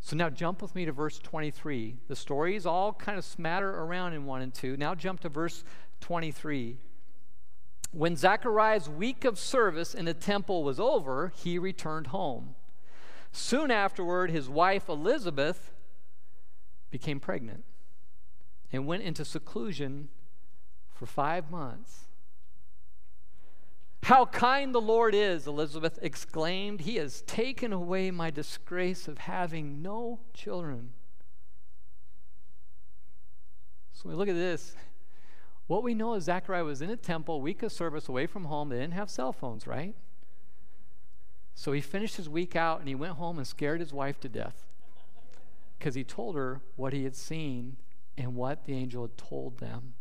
So 0.00 0.14
now 0.16 0.28
jump 0.28 0.62
with 0.62 0.74
me 0.74 0.84
to 0.84 0.92
verse 0.92 1.18
23. 1.18 1.96
The 2.08 2.16
stories 2.16 2.66
all 2.66 2.92
kind 2.92 3.18
of 3.18 3.24
smatter 3.24 3.70
around 3.70 4.12
in 4.12 4.24
1 4.24 4.42
and 4.42 4.54
2. 4.54 4.76
Now 4.76 4.94
jump 4.94 5.20
to 5.20 5.28
verse 5.28 5.64
23. 6.00 6.78
When 7.92 8.14
Zechariah's 8.14 8.88
week 8.88 9.24
of 9.24 9.38
service 9.38 9.94
in 9.94 10.04
the 10.04 10.14
temple 10.14 10.62
was 10.62 10.78
over, 10.78 11.32
he 11.34 11.58
returned 11.58 12.08
home. 12.08 12.54
Soon 13.32 13.70
afterward, 13.70 14.30
his 14.30 14.48
wife 14.48 14.88
Elizabeth 14.88 15.72
became 16.90 17.18
pregnant 17.18 17.64
and 18.72 18.86
went 18.86 19.02
into 19.02 19.24
seclusion 19.24 20.08
for 20.96 21.06
five 21.06 21.50
months. 21.50 22.06
How 24.04 24.24
kind 24.24 24.74
the 24.74 24.80
Lord 24.80 25.14
is, 25.14 25.46
Elizabeth 25.46 25.98
exclaimed. 26.00 26.82
He 26.82 26.96
has 26.96 27.22
taken 27.22 27.72
away 27.72 28.10
my 28.10 28.30
disgrace 28.30 29.08
of 29.08 29.18
having 29.18 29.82
no 29.82 30.20
children. 30.32 30.90
So 33.92 34.08
we 34.08 34.14
look 34.14 34.28
at 34.28 34.34
this. 34.34 34.76
What 35.66 35.82
we 35.82 35.92
know 35.92 36.14
is 36.14 36.24
Zechariah 36.24 36.62
was 36.62 36.80
in 36.80 36.90
a 36.90 36.96
temple, 36.96 37.40
week 37.40 37.64
of 37.64 37.72
service, 37.72 38.08
away 38.08 38.26
from 38.26 38.44
home. 38.44 38.68
They 38.68 38.78
didn't 38.78 38.94
have 38.94 39.10
cell 39.10 39.32
phones, 39.32 39.66
right? 39.66 39.94
So 41.56 41.72
he 41.72 41.80
finished 41.80 42.16
his 42.16 42.28
week 42.28 42.54
out 42.54 42.78
and 42.78 42.86
he 42.86 42.94
went 42.94 43.14
home 43.14 43.38
and 43.38 43.46
scared 43.46 43.80
his 43.80 43.92
wife 43.92 44.20
to 44.20 44.28
death 44.28 44.66
because 45.78 45.96
he 45.96 46.04
told 46.04 46.36
her 46.36 46.60
what 46.76 46.92
he 46.92 47.02
had 47.02 47.16
seen 47.16 47.76
and 48.16 48.36
what 48.36 48.66
the 48.66 48.74
angel 48.74 49.02
had 49.02 49.16
told 49.16 49.58
them. 49.58 49.94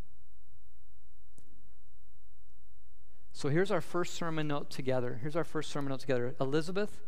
So 3.35 3.49
here's 3.49 3.69
our 3.69 3.81
first 3.81 4.13
sermon 4.13 4.47
note 4.47 4.69
together. 4.69 5.19
Here's 5.21 5.35
our 5.35 5.43
first 5.43 5.69
sermon 5.69 5.89
note 5.89 5.99
together. 5.99 6.37
Elizabeth 6.39 7.01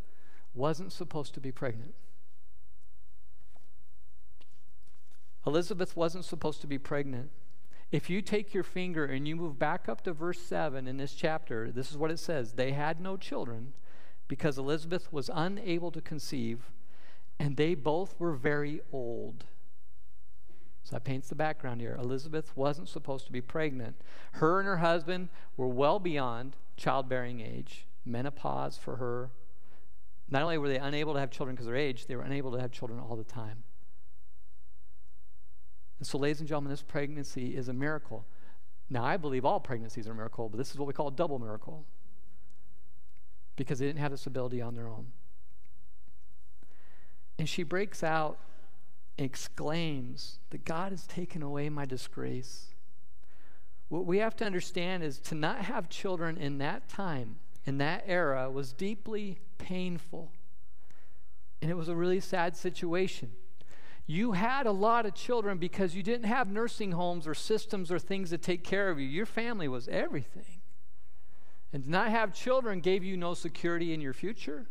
wasn't 0.54 0.92
supposed 0.92 1.34
to 1.36 1.40
be 1.40 1.54
pregnant. 1.54 1.96
Elizabeth 5.46 5.96
wasn't 5.96 6.26
supposed 6.26 6.60
to 6.60 6.68
be 6.68 6.78
pregnant. 6.78 7.30
If 7.94 8.10
you 8.10 8.22
take 8.22 8.54
your 8.54 8.66
finger 8.66 9.06
and 9.06 9.26
you 9.26 9.38
move 9.38 9.58
back 9.58 9.88
up 9.88 10.04
to 10.04 10.12
verse 10.12 10.42
7 10.42 10.86
in 10.86 10.98
this 10.98 11.14
chapter, 11.14 11.72
this 11.72 11.92
is 11.92 11.98
what 11.98 12.12
it 12.12 12.20
says 12.20 12.52
They 12.52 12.74
had 12.74 13.00
no 13.00 13.16
children 13.16 13.72
because 14.28 14.58
Elizabeth 14.58 15.14
was 15.14 15.30
unable 15.34 15.92
to 15.92 16.02
conceive, 16.02 16.74
and 17.40 17.56
they 17.56 17.74
both 17.74 18.20
were 18.20 18.34
very 18.34 18.82
old. 18.92 19.46
So 20.84 20.96
that 20.96 21.04
paints 21.04 21.28
the 21.28 21.36
background 21.36 21.82
here. 21.82 21.98
Elizabeth 22.00 22.56
wasn't 22.56 22.88
supposed 22.88 23.26
to 23.26 23.32
be 23.32 23.42
pregnant. 23.42 23.96
Her 24.34 24.60
and 24.60 24.68
her 24.68 24.78
husband 24.78 25.30
were 25.58 25.68
well 25.68 26.00
beyond 26.00 26.56
childbearing 26.78 27.42
age, 27.42 27.86
menopause 28.06 28.78
for 28.78 28.96
her. 28.96 29.32
Not 30.30 30.44
only 30.44 30.58
were 30.58 30.70
they 30.70 30.78
unable 30.78 31.14
to 31.14 31.20
have 31.20 31.30
children 31.30 31.56
because 31.56 31.68
of 31.68 31.74
their 31.74 31.82
age, 31.82 32.06
they 32.06 32.16
were 32.16 32.24
unable 32.24 32.52
to 32.54 32.62
have 32.62 32.72
children 32.72 33.00
all 33.00 33.16
the 33.16 33.24
time. 33.24 33.64
And 36.00 36.08
so, 36.08 36.18
ladies 36.18 36.40
and 36.40 36.48
gentlemen, 36.48 36.70
this 36.70 36.84
pregnancy 36.84 37.56
is 37.56 37.68
a 37.68 37.74
miracle. 37.74 38.26
Now, 38.90 39.04
I 39.04 39.18
believe 39.18 39.46
all 39.46 39.60
pregnancies 39.60 40.08
are 40.08 40.12
a 40.12 40.16
miracle, 40.16 40.48
but 40.48 40.58
this 40.58 40.72
is 40.72 40.78
what 40.78 40.88
we 40.88 40.94
call 40.94 41.08
a 41.08 41.12
double 41.12 41.40
miracle 41.40 41.86
because 43.56 43.80
they 43.80 43.88
didn't 43.88 44.00
have 44.00 44.12
this 44.12 44.28
ability 44.28 44.62
on 44.62 44.76
their 44.76 44.88
own. 44.88 45.08
And 47.40 47.50
she 47.50 47.64
breaks 47.64 48.04
out 48.04 48.40
exclaims 49.18 50.40
that 50.52 50.66
God 50.66 50.92
has 50.92 51.08
taken 51.08 51.42
away 51.42 51.70
my 51.70 51.86
disgrace. 51.86 52.68
What 53.90 54.06
we 54.06 54.20
have 54.20 54.36
to 54.38 54.46
understand 54.46 55.04
is 55.04 55.20
to 55.20 55.36
not 55.36 55.60
have 55.60 55.90
children 55.90 56.38
in 56.38 56.58
that 56.60 56.90
time, 56.90 57.38
in 57.66 57.78
that 57.80 58.04
era, 58.06 58.50
was 58.52 58.74
deeply 58.74 59.40
painful. 59.58 60.32
And 61.62 61.72
it 61.72 61.76
was 61.76 61.88
a 61.88 61.96
really 61.96 62.20
sad 62.20 62.56
situation. 62.56 63.32
You 64.06 64.34
had 64.34 64.68
a 64.68 64.72
lot 64.72 65.06
of 65.06 65.16
children 65.16 65.58
because 65.58 65.96
you 65.96 66.04
didn't 66.04 66.26
have 66.26 66.50
nursing 66.50 66.94
homes 66.94 67.28
or 67.28 67.34
systems 67.34 67.92
or 67.92 68.00
things 68.00 68.30
to 68.30 68.38
take 68.38 68.64
care 68.64 68.90
of 68.90 69.00
you. 69.00 69.08
Your 69.08 69.26
family 69.26 69.68
was 69.68 69.88
everything. 69.90 70.62
And 71.74 71.84
to 71.84 71.90
not 71.90 72.10
have 72.10 72.34
children 72.34 72.80
gave 72.80 73.04
you 73.04 73.18
no 73.18 73.34
security 73.34 73.94
in 73.94 74.00
your 74.00 74.14
future. 74.14 74.68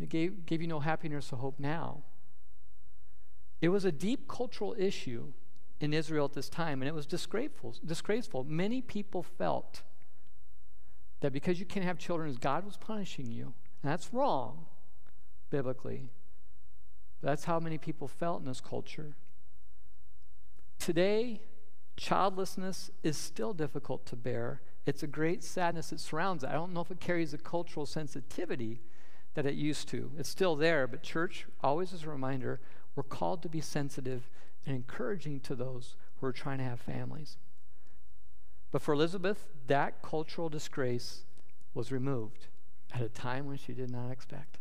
It 0.00 0.08
gave, 0.08 0.46
gave 0.46 0.62
you 0.62 0.68
no 0.68 0.80
happiness 0.80 1.32
or 1.32 1.36
hope 1.36 1.58
now. 1.58 2.02
It 3.60 3.70
was 3.70 3.84
a 3.84 3.92
deep 3.92 4.28
cultural 4.28 4.74
issue 4.78 5.32
in 5.80 5.92
Israel 5.92 6.26
at 6.26 6.32
this 6.32 6.48
time, 6.48 6.82
and 6.82 6.88
it 6.88 6.94
was 6.94 7.06
disgraceful. 7.06 7.74
disgraceful. 7.84 8.44
Many 8.44 8.80
people 8.80 9.22
felt 9.22 9.82
that 11.20 11.32
because 11.32 11.58
you 11.58 11.66
can't 11.66 11.86
have 11.86 11.98
children, 11.98 12.36
God 12.40 12.64
was 12.64 12.76
punishing 12.76 13.30
you. 13.30 13.54
And 13.82 13.92
that's 13.92 14.12
wrong, 14.12 14.66
biblically. 15.50 16.10
That's 17.22 17.44
how 17.44 17.58
many 17.58 17.78
people 17.78 18.06
felt 18.06 18.40
in 18.40 18.46
this 18.46 18.60
culture. 18.60 19.16
Today, 20.78 21.40
childlessness 21.96 22.90
is 23.02 23.16
still 23.16 23.52
difficult 23.52 24.06
to 24.06 24.16
bear. 24.16 24.62
It's 24.86 25.02
a 25.02 25.08
great 25.08 25.42
sadness 25.42 25.90
that 25.90 26.00
surrounds 26.00 26.44
it. 26.44 26.50
I 26.50 26.52
don't 26.52 26.72
know 26.72 26.80
if 26.80 26.90
it 26.90 27.00
carries 27.00 27.34
a 27.34 27.38
cultural 27.38 27.86
sensitivity 27.86 28.80
that 29.34 29.46
it 29.46 29.54
used 29.54 29.88
to. 29.88 30.12
It's 30.16 30.28
still 30.28 30.56
there, 30.56 30.86
but 30.86 31.02
church, 31.02 31.46
always 31.60 31.92
is 31.92 32.04
a 32.04 32.08
reminder, 32.08 32.60
we're 32.98 33.04
called 33.04 33.42
to 33.42 33.48
be 33.48 33.60
sensitive 33.60 34.28
and 34.66 34.74
encouraging 34.74 35.38
to 35.40 35.54
those 35.54 35.94
who 36.16 36.26
are 36.26 36.32
trying 36.32 36.58
to 36.58 36.64
have 36.64 36.80
families. 36.80 37.38
But 38.72 38.82
for 38.82 38.92
Elizabeth, 38.92 39.46
that 39.68 40.02
cultural 40.02 40.48
disgrace 40.48 41.22
was 41.74 41.92
removed 41.92 42.48
at 42.92 43.00
a 43.00 43.08
time 43.08 43.46
when 43.46 43.56
she 43.56 43.72
did 43.72 43.90
not 43.90 44.10
expect 44.10 44.58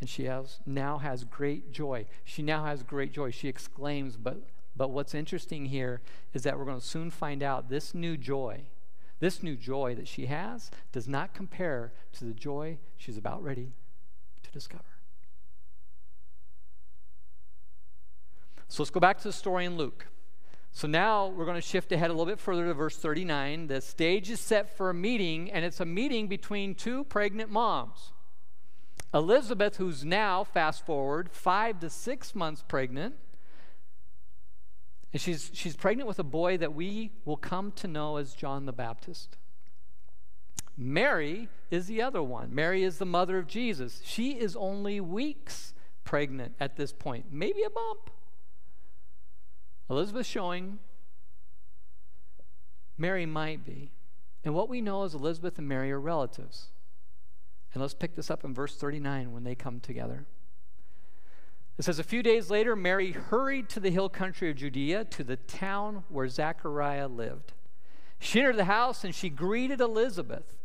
and 0.00 0.08
she 0.08 0.24
has 0.24 0.58
now 0.66 0.98
has 0.98 1.24
great 1.24 1.72
joy. 1.72 2.06
She 2.24 2.42
now 2.42 2.64
has 2.64 2.82
great 2.82 3.12
joy. 3.12 3.30
She 3.30 3.48
exclaims, 3.48 4.16
but 4.16 4.36
but 4.76 4.90
what's 4.90 5.14
interesting 5.14 5.66
here 5.66 6.00
is 6.32 6.42
that 6.42 6.58
we're 6.58 6.64
going 6.64 6.80
to 6.80 6.86
soon 6.86 7.10
find 7.10 7.42
out 7.42 7.68
this 7.68 7.94
new 7.94 8.16
joy, 8.16 8.62
this 9.20 9.42
new 9.42 9.56
joy 9.56 9.94
that 9.94 10.08
she 10.08 10.26
has 10.26 10.70
does 10.90 11.06
not 11.06 11.32
compare 11.32 11.92
to 12.14 12.24
the 12.24 12.34
joy 12.34 12.78
she's 12.96 13.16
about 13.16 13.42
ready 13.42 13.72
to 14.42 14.50
discover. 14.50 14.93
So 18.74 18.82
let's 18.82 18.90
go 18.90 18.98
back 18.98 19.18
to 19.18 19.28
the 19.28 19.32
story 19.32 19.66
in 19.66 19.76
Luke. 19.76 20.08
So 20.72 20.88
now 20.88 21.28
we're 21.28 21.44
going 21.44 21.54
to 21.54 21.62
shift 21.62 21.92
ahead 21.92 22.10
a 22.10 22.12
little 22.12 22.26
bit 22.26 22.40
further 22.40 22.66
to 22.66 22.74
verse 22.74 22.96
39. 22.96 23.68
The 23.68 23.80
stage 23.80 24.28
is 24.30 24.40
set 24.40 24.76
for 24.76 24.90
a 24.90 24.94
meeting, 24.94 25.48
and 25.52 25.64
it's 25.64 25.78
a 25.78 25.84
meeting 25.84 26.26
between 26.26 26.74
two 26.74 27.04
pregnant 27.04 27.52
moms. 27.52 28.10
Elizabeth, 29.14 29.76
who's 29.76 30.04
now, 30.04 30.42
fast 30.42 30.84
forward, 30.84 31.30
five 31.30 31.78
to 31.78 31.88
six 31.88 32.34
months 32.34 32.64
pregnant, 32.66 33.14
and 35.12 35.22
she's, 35.22 35.52
she's 35.54 35.76
pregnant 35.76 36.08
with 36.08 36.18
a 36.18 36.24
boy 36.24 36.56
that 36.56 36.74
we 36.74 37.12
will 37.24 37.36
come 37.36 37.70
to 37.76 37.86
know 37.86 38.16
as 38.16 38.34
John 38.34 38.66
the 38.66 38.72
Baptist. 38.72 39.36
Mary 40.76 41.48
is 41.70 41.86
the 41.86 42.02
other 42.02 42.24
one. 42.24 42.52
Mary 42.52 42.82
is 42.82 42.98
the 42.98 43.06
mother 43.06 43.38
of 43.38 43.46
Jesus. 43.46 44.02
She 44.04 44.32
is 44.32 44.56
only 44.56 45.00
weeks 45.00 45.74
pregnant 46.02 46.56
at 46.58 46.74
this 46.74 46.92
point, 46.92 47.26
maybe 47.30 47.62
a 47.62 47.70
bump. 47.70 48.10
Elizabeth 49.90 50.26
showing 50.26 50.78
Mary 52.96 53.26
might 53.26 53.64
be. 53.64 53.90
And 54.44 54.54
what 54.54 54.68
we 54.68 54.80
know 54.80 55.04
is 55.04 55.14
Elizabeth 55.14 55.58
and 55.58 55.68
Mary 55.68 55.90
are 55.90 56.00
relatives. 56.00 56.68
And 57.72 57.80
let's 57.80 57.94
pick 57.94 58.14
this 58.14 58.30
up 58.30 58.44
in 58.44 58.54
verse 58.54 58.76
39 58.76 59.32
when 59.32 59.44
they 59.44 59.54
come 59.54 59.80
together. 59.80 60.26
It 61.76 61.84
says, 61.84 61.98
A 61.98 62.04
few 62.04 62.22
days 62.22 62.50
later, 62.50 62.76
Mary 62.76 63.12
hurried 63.12 63.68
to 63.70 63.80
the 63.80 63.90
hill 63.90 64.08
country 64.08 64.50
of 64.50 64.56
Judea, 64.56 65.06
to 65.06 65.24
the 65.24 65.36
town 65.36 66.04
where 66.08 66.28
Zechariah 66.28 67.08
lived. 67.08 67.52
She 68.20 68.38
entered 68.38 68.56
the 68.56 68.66
house 68.66 69.02
and 69.02 69.14
she 69.14 69.28
greeted 69.28 69.80
Elizabeth. 69.80 70.56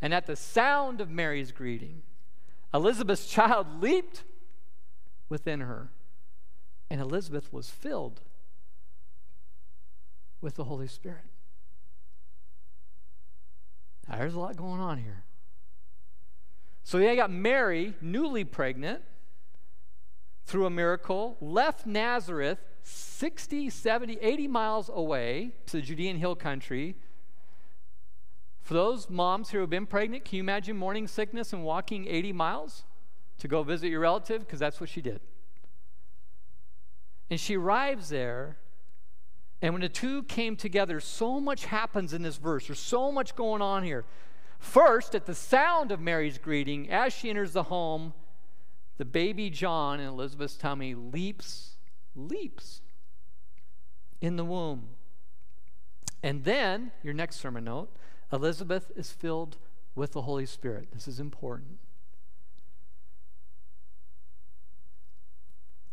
And 0.00 0.14
at 0.14 0.26
the 0.26 0.36
sound 0.36 1.00
of 1.00 1.10
Mary's 1.10 1.52
greeting, 1.52 2.02
Elizabeth's 2.72 3.26
child 3.30 3.82
leaped 3.82 4.24
within 5.28 5.60
her. 5.60 5.90
And 6.90 7.00
Elizabeth 7.00 7.52
was 7.52 7.70
filled 7.70 8.20
with 10.42 10.56
the 10.56 10.64
Holy 10.64 10.88
Spirit. 10.88 11.24
Now, 14.08 14.18
there's 14.18 14.34
a 14.34 14.40
lot 14.40 14.56
going 14.56 14.80
on 14.80 14.98
here. 14.98 15.24
So 16.82 16.98
they 16.98 17.16
got 17.16 17.30
Mary, 17.30 17.94
newly 18.02 18.44
pregnant, 18.44 19.02
through 20.44 20.66
a 20.66 20.70
miracle, 20.70 21.36
left 21.40 21.86
Nazareth 21.86 22.58
60, 22.82 23.70
70, 23.70 24.18
80 24.20 24.48
miles 24.48 24.90
away 24.92 25.52
to 25.66 25.76
the 25.76 25.82
Judean 25.82 26.16
hill 26.16 26.34
country. 26.34 26.96
For 28.60 28.74
those 28.74 29.08
moms 29.08 29.50
who 29.50 29.58
have 29.58 29.70
been 29.70 29.86
pregnant, 29.86 30.24
can 30.24 30.36
you 30.36 30.42
imagine 30.42 30.76
morning 30.76 31.06
sickness 31.06 31.52
and 31.52 31.62
walking 31.62 32.08
80 32.08 32.32
miles 32.32 32.82
to 33.38 33.46
go 33.46 33.62
visit 33.62 33.88
your 33.88 34.00
relative? 34.00 34.40
Because 34.40 34.58
that's 34.58 34.80
what 34.80 34.88
she 34.88 35.00
did. 35.00 35.20
And 37.30 37.38
she 37.40 37.56
arrives 37.56 38.08
there, 38.08 38.58
and 39.62 39.72
when 39.72 39.80
the 39.80 39.88
two 39.88 40.24
came 40.24 40.56
together, 40.56 40.98
so 40.98 41.38
much 41.38 41.66
happens 41.66 42.12
in 42.12 42.22
this 42.22 42.36
verse. 42.36 42.66
There's 42.66 42.80
so 42.80 43.12
much 43.12 43.36
going 43.36 43.62
on 43.62 43.84
here. 43.84 44.04
First, 44.58 45.14
at 45.14 45.24
the 45.24 45.36
sound 45.36 45.92
of 45.92 46.00
Mary's 46.00 46.36
greeting, 46.36 46.90
as 46.90 47.12
she 47.12 47.30
enters 47.30 47.52
the 47.52 47.62
home, 47.64 48.12
the 48.98 49.04
baby 49.04 49.50
John 49.50 50.00
in 50.00 50.08
Elizabeth's 50.08 50.56
tummy 50.56 50.96
leaps, 50.96 51.76
leaps 52.16 52.80
in 54.20 54.34
the 54.34 54.44
womb. 54.44 54.88
And 56.24 56.42
then, 56.42 56.90
your 57.04 57.14
next 57.14 57.36
sermon 57.36 57.64
note, 57.64 57.90
Elizabeth 58.32 58.90
is 58.96 59.12
filled 59.12 59.58
with 59.94 60.12
the 60.12 60.22
Holy 60.22 60.46
Spirit. 60.46 60.88
This 60.92 61.06
is 61.06 61.20
important. 61.20 61.78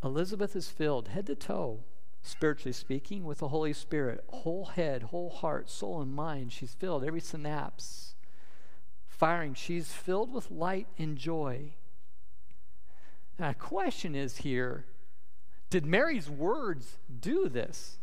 Elizabeth 0.04 0.56
is 0.56 0.70
filled 0.70 1.10
head 1.10 1.28
to 1.28 1.36
toe 1.36 1.82
spiritually 2.22 2.74
speaking, 2.74 3.24
with 3.24 3.40
the 3.40 3.48
Holy 3.50 3.74
Spirit. 3.74 4.24
Whole 4.30 4.66
head, 4.66 5.04
whole 5.04 5.30
heart, 5.30 5.70
soul, 5.70 6.02
and 6.02 6.14
mind. 6.14 6.52
She's 6.52 6.74
filled, 6.74 7.04
every 7.04 7.22
synapse 7.22 8.10
firing. 9.20 9.54
She's 9.54 9.92
filled 9.92 10.32
with 10.32 10.50
light 10.50 10.88
and 10.98 11.18
joy. 11.18 11.74
Now, 13.38 13.50
the 13.50 13.56
question 13.56 14.16
is 14.16 14.38
here 14.38 14.86
did 15.70 15.86
Mary's 15.86 16.30
words 16.30 16.98
do 17.20 17.48
this? 17.50 18.00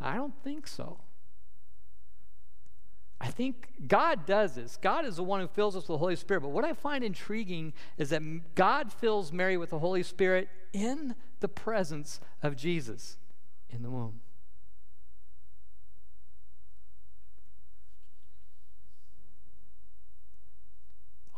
I 0.00 0.16
don't 0.16 0.34
think 0.42 0.66
so. 0.66 1.00
I 3.20 3.28
think 3.28 3.68
God 3.86 4.26
does 4.26 4.54
this. 4.54 4.76
God 4.76 5.04
is 5.04 5.16
the 5.16 5.24
one 5.24 5.40
who 5.40 5.48
fills 5.48 5.74
us 5.74 5.82
with 5.82 5.94
the 5.94 5.98
Holy 5.98 6.16
Spirit. 6.16 6.42
But 6.42 6.50
what 6.50 6.64
I 6.64 6.72
find 6.72 7.02
intriguing 7.02 7.72
is 7.96 8.10
that 8.10 8.54
God 8.54 8.92
fills 8.92 9.32
Mary 9.32 9.56
with 9.56 9.70
the 9.70 9.78
Holy 9.78 10.02
Spirit 10.02 10.48
in 10.72 11.14
the 11.40 11.48
presence 11.48 12.20
of 12.42 12.56
Jesus 12.56 13.16
in 13.70 13.82
the 13.82 13.90
womb. 13.90 14.20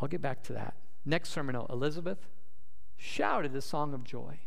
I'll 0.00 0.08
get 0.08 0.22
back 0.22 0.42
to 0.44 0.52
that. 0.54 0.74
Next 1.04 1.30
sermon 1.30 1.56
Elizabeth 1.68 2.26
shouted 2.96 3.54
a 3.54 3.60
song 3.60 3.94
of 3.94 4.04
joy. 4.04 4.38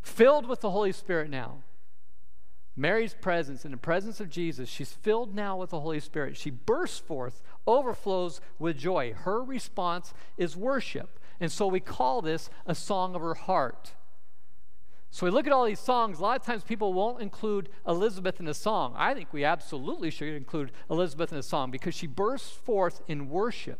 Filled 0.00 0.48
with 0.48 0.60
the 0.60 0.70
Holy 0.70 0.92
Spirit 0.92 1.30
now. 1.30 1.58
Mary's 2.74 3.12
presence, 3.12 3.64
in 3.64 3.72
the 3.72 3.76
presence 3.76 4.20
of 4.20 4.30
Jesus, 4.30 4.68
she's 4.68 4.92
filled 4.92 5.34
now 5.34 5.56
with 5.56 5.70
the 5.70 5.80
Holy 5.80 5.98
Spirit. 5.98 6.36
She 6.36 6.50
bursts 6.50 6.98
forth, 6.98 7.42
overflows 7.66 8.40
with 8.58 8.78
joy. 8.78 9.12
Her 9.12 9.42
response 9.42 10.14
is 10.36 10.56
worship. 10.56 11.18
And 11.40 11.50
so 11.52 11.66
we 11.66 11.80
call 11.80 12.22
this 12.22 12.50
a 12.66 12.74
song 12.74 13.14
of 13.14 13.20
her 13.20 13.34
heart. 13.34 13.94
So 15.10 15.24
we 15.24 15.30
look 15.30 15.46
at 15.46 15.52
all 15.52 15.64
these 15.64 15.80
songs. 15.80 16.18
A 16.18 16.22
lot 16.22 16.38
of 16.38 16.44
times 16.44 16.62
people 16.62 16.92
won't 16.92 17.22
include 17.22 17.70
Elizabeth 17.86 18.40
in 18.40 18.48
a 18.48 18.54
song. 18.54 18.94
I 18.96 19.14
think 19.14 19.32
we 19.32 19.44
absolutely 19.44 20.10
should 20.10 20.34
include 20.34 20.70
Elizabeth 20.90 21.32
in 21.32 21.38
a 21.38 21.42
song 21.42 21.70
because 21.70 21.94
she 21.94 22.06
bursts 22.06 22.50
forth 22.50 23.00
in 23.08 23.28
worship. 23.28 23.78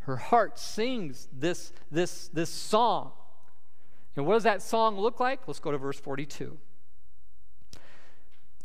Her 0.00 0.16
heart 0.16 0.58
sings 0.58 1.28
this, 1.32 1.72
this, 1.90 2.28
this 2.28 2.50
song. 2.50 3.10
And 4.14 4.24
what 4.24 4.34
does 4.34 4.44
that 4.44 4.62
song 4.62 4.98
look 4.98 5.18
like? 5.18 5.48
Let's 5.48 5.58
go 5.58 5.72
to 5.72 5.78
verse 5.78 5.98
42. 5.98 6.56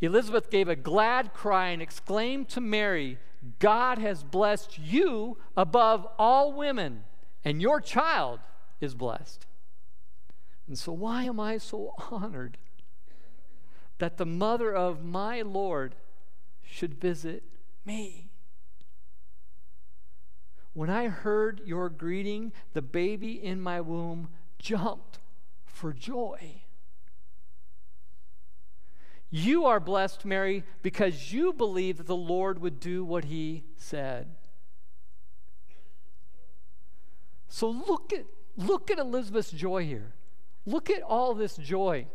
Elizabeth 0.01 0.49
gave 0.49 0.67
a 0.67 0.75
glad 0.75 1.33
cry 1.33 1.69
and 1.69 1.81
exclaimed 1.81 2.49
to 2.49 2.61
Mary, 2.61 3.17
God 3.59 3.97
has 3.97 4.23
blessed 4.23 4.77
you 4.77 5.37
above 5.57 6.07
all 6.17 6.53
women, 6.53 7.03
and 7.43 7.61
your 7.61 7.81
child 7.81 8.39
is 8.79 8.95
blessed. 8.95 9.45
And 10.67 10.77
so, 10.77 10.91
why 10.91 11.23
am 11.23 11.39
I 11.39 11.57
so 11.57 11.93
honored 12.11 12.57
that 13.97 14.17
the 14.17 14.25
mother 14.25 14.73
of 14.73 15.03
my 15.03 15.41
Lord 15.41 15.95
should 16.63 16.93
visit 16.99 17.43
me? 17.85 18.29
When 20.73 20.89
I 20.89 21.09
heard 21.09 21.61
your 21.65 21.89
greeting, 21.89 22.53
the 22.73 22.81
baby 22.81 23.33
in 23.43 23.59
my 23.59 23.81
womb 23.81 24.29
jumped 24.57 25.19
for 25.65 25.91
joy. 25.91 26.61
You 29.29 29.65
are 29.65 29.79
blessed, 29.79 30.25
Mary, 30.25 30.63
because 30.81 31.33
you 31.33 31.53
believe 31.53 31.97
that 31.97 32.07
the 32.07 32.15
Lord 32.15 32.59
would 32.59 32.79
do 32.79 33.03
what 33.03 33.25
he 33.25 33.63
said. 33.77 34.35
So 37.51 37.69
look 37.69 38.13
at 38.13 38.25
look 38.55 38.89
at 38.89 38.97
Elizabeth's 38.97 39.51
joy 39.51 39.83
here. 39.85 40.13
Look 40.65 40.89
at 40.89 41.01
all 41.01 41.33
this 41.33 41.57
joy. 41.57 42.07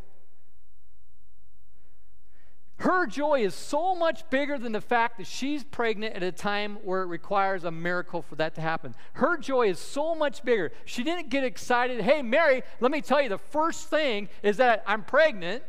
Her 2.78 3.06
joy 3.06 3.40
is 3.40 3.54
so 3.54 3.94
much 3.94 4.28
bigger 4.30 4.56
than 4.56 4.72
the 4.72 4.80
fact 4.80 5.18
that 5.18 5.26
she's 5.26 5.62
pregnant 5.62 6.14
at 6.14 6.22
a 6.22 6.32
time 6.32 6.78
where 6.84 7.02
it 7.02 7.06
requires 7.06 7.64
a 7.64 7.70
miracle 7.70 8.22
for 8.22 8.36
that 8.36 8.54
to 8.54 8.62
happen. 8.62 8.94
Her 9.14 9.36
joy 9.36 9.68
is 9.68 9.78
so 9.78 10.14
much 10.14 10.42
bigger. 10.42 10.72
She 10.86 11.02
didn't 11.02 11.28
get 11.28 11.44
excited. 11.44 12.00
Hey, 12.00 12.22
Mary, 12.22 12.62
let 12.80 12.90
me 12.90 13.02
tell 13.02 13.20
you, 13.20 13.28
the 13.28 13.38
first 13.38 13.88
thing 13.88 14.28
is 14.42 14.56
that 14.56 14.84
I'm 14.86 15.04
pregnant. 15.04 15.64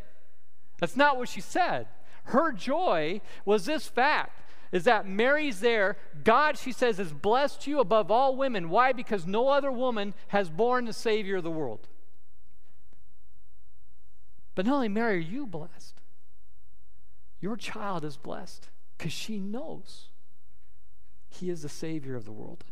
That's 0.80 0.96
not 0.96 1.18
what 1.18 1.28
she 1.28 1.42
said. 1.42 1.88
Her 2.26 2.52
joy 2.54 3.22
was 3.46 3.66
this 3.66 3.88
fact 3.88 4.47
is 4.72 4.84
that 4.84 5.08
Mary's 5.08 5.60
there. 5.60 5.98
God, 6.24 6.58
she 6.58 6.72
says, 6.72 6.98
has 6.98 7.14
blessed 7.14 7.68
you 7.68 7.80
above 7.80 8.12
all 8.12 8.36
women. 8.36 8.70
Why? 8.70 8.94
Because 8.94 9.26
no 9.26 9.50
other 9.50 9.72
woman 9.72 10.14
has 10.30 10.50
borne 10.50 10.86
the 10.86 10.94
Savior 10.94 11.38
of 11.38 11.44
the 11.44 11.52
world. 11.52 11.88
But 14.56 14.66
not 14.66 14.76
only 14.76 14.90
Mary, 14.90 15.18
are 15.18 15.20
you 15.20 15.46
blessed? 15.46 16.02
Your 17.40 17.56
child 17.56 18.04
is 18.04 18.18
blessed 18.18 18.70
because 18.98 19.14
she 19.14 19.40
knows 19.40 20.08
he 21.30 21.50
is 21.50 21.62
the 21.62 21.70
Savior 21.70 22.16
of 22.16 22.26
the 22.26 22.32
world. 22.32 22.64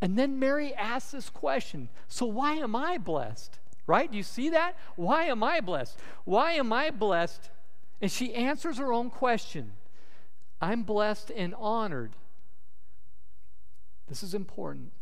And 0.00 0.18
then 0.18 0.38
Mary 0.38 0.74
asks 0.74 1.10
this 1.12 1.30
question 1.30 1.88
So, 2.06 2.26
why 2.26 2.54
am 2.54 2.76
I 2.76 2.98
blessed? 2.98 3.58
Right? 3.86 4.10
Do 4.10 4.16
you 4.16 4.22
see 4.22 4.50
that? 4.50 4.76
Why 4.96 5.24
am 5.24 5.42
I 5.42 5.60
blessed? 5.60 5.98
Why 6.24 6.52
am 6.52 6.72
I 6.72 6.90
blessed? 6.90 7.50
And 8.00 8.10
she 8.10 8.34
answers 8.34 8.78
her 8.78 8.92
own 8.92 9.10
question 9.10 9.72
I'm 10.60 10.82
blessed 10.82 11.30
and 11.30 11.54
honored. 11.58 12.16
This 14.08 14.22
is 14.22 14.34
important 14.34 14.92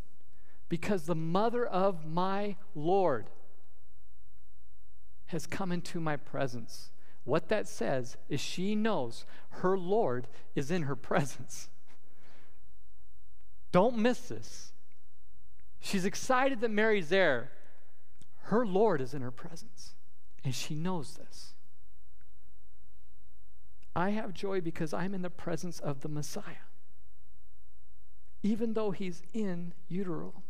because 0.68 1.04
the 1.04 1.14
mother 1.14 1.64
of 1.64 2.06
my 2.06 2.56
Lord 2.74 3.26
has 5.26 5.46
come 5.46 5.72
into 5.72 6.00
my 6.00 6.16
presence. 6.16 6.90
What 7.24 7.48
that 7.48 7.68
says 7.68 8.16
is 8.28 8.40
she 8.40 8.74
knows 8.74 9.24
her 9.50 9.78
Lord 9.78 10.26
is 10.54 10.70
in 10.70 10.82
her 10.82 10.96
presence. 11.10 11.68
Don't 13.72 13.98
miss 13.98 14.20
this. 14.28 14.72
She's 15.80 16.04
excited 16.04 16.60
that 16.60 16.70
Mary's 16.70 17.08
there. 17.08 17.50
Her 18.44 18.66
Lord 18.66 19.00
is 19.00 19.14
in 19.14 19.22
her 19.22 19.30
presence, 19.30 19.94
and 20.44 20.54
she 20.54 20.74
knows 20.74 21.14
this. 21.14 21.53
I 23.96 24.10
have 24.10 24.34
joy 24.34 24.60
because 24.60 24.92
I'm 24.92 25.14
in 25.14 25.22
the 25.22 25.30
presence 25.30 25.78
of 25.80 26.00
the 26.00 26.08
Messiah, 26.08 26.66
even 28.42 28.74
though 28.74 28.90
he's 28.90 29.22
in 29.32 29.72
utero. 29.88 30.42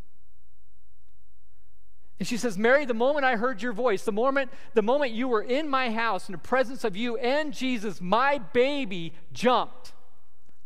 And 2.18 2.28
she 2.28 2.36
says, 2.36 2.56
Mary, 2.56 2.84
the 2.84 2.94
moment 2.94 3.24
I 3.24 3.36
heard 3.36 3.60
your 3.60 3.72
voice, 3.72 4.04
the 4.04 4.12
moment, 4.12 4.50
the 4.74 4.82
moment 4.82 5.12
you 5.12 5.28
were 5.28 5.42
in 5.42 5.68
my 5.68 5.90
house 5.90 6.28
in 6.28 6.32
the 6.32 6.38
presence 6.38 6.84
of 6.84 6.96
you 6.96 7.16
and 7.16 7.52
Jesus, 7.52 8.00
my 8.00 8.38
baby 8.38 9.12
jumped, 9.32 9.92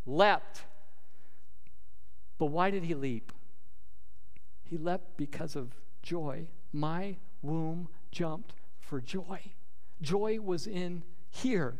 leapt. 0.06 0.64
But 2.38 2.46
why 2.46 2.70
did 2.70 2.84
he 2.84 2.94
leap? 2.94 3.32
He 4.62 4.76
leapt 4.76 5.16
because 5.16 5.56
of 5.56 5.74
joy. 6.02 6.46
My 6.72 7.16
womb 7.42 7.88
jumped 8.12 8.54
for 8.78 9.00
joy. 9.00 9.40
Joy 10.00 10.38
was 10.40 10.66
in 10.66 11.02
here. 11.30 11.78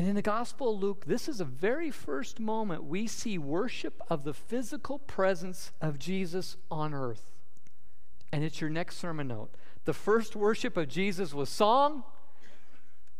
And 0.00 0.08
in 0.08 0.14
the 0.14 0.22
Gospel 0.22 0.72
of 0.72 0.80
Luke, 0.80 1.04
this 1.04 1.28
is 1.28 1.36
the 1.36 1.44
very 1.44 1.90
first 1.90 2.40
moment 2.40 2.84
we 2.84 3.06
see 3.06 3.36
worship 3.36 4.00
of 4.08 4.24
the 4.24 4.32
physical 4.32 4.98
presence 4.98 5.72
of 5.78 5.98
Jesus 5.98 6.56
on 6.70 6.94
earth. 6.94 7.32
And 8.32 8.42
it's 8.42 8.62
your 8.62 8.70
next 8.70 8.96
sermon 8.96 9.28
note. 9.28 9.50
The 9.84 9.92
first 9.92 10.34
worship 10.34 10.78
of 10.78 10.88
Jesus 10.88 11.34
was 11.34 11.50
song 11.50 12.04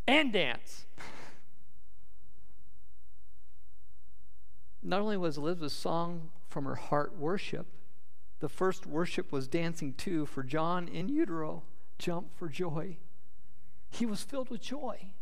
and 0.09 0.33
dance. 0.33 0.87
Not 4.83 5.03
only 5.03 5.19
was 5.19 5.37
Elizabeth's 5.37 5.75
song 5.75 6.31
from 6.49 6.65
her 6.65 6.77
heart 6.77 7.15
worship, 7.15 7.67
the 8.39 8.49
first 8.49 8.87
worship 8.87 9.31
was 9.31 9.49
dancing 9.49 9.93
too 9.93 10.25
for 10.25 10.43
John 10.43 10.89
in 10.89 11.11
utero, 11.11 11.63
jump 11.99 12.35
for 12.39 12.49
joy. 12.49 12.97
He 13.91 14.07
was 14.07 14.23
filled 14.23 14.49
with 14.49 14.63
joy. 14.63 15.13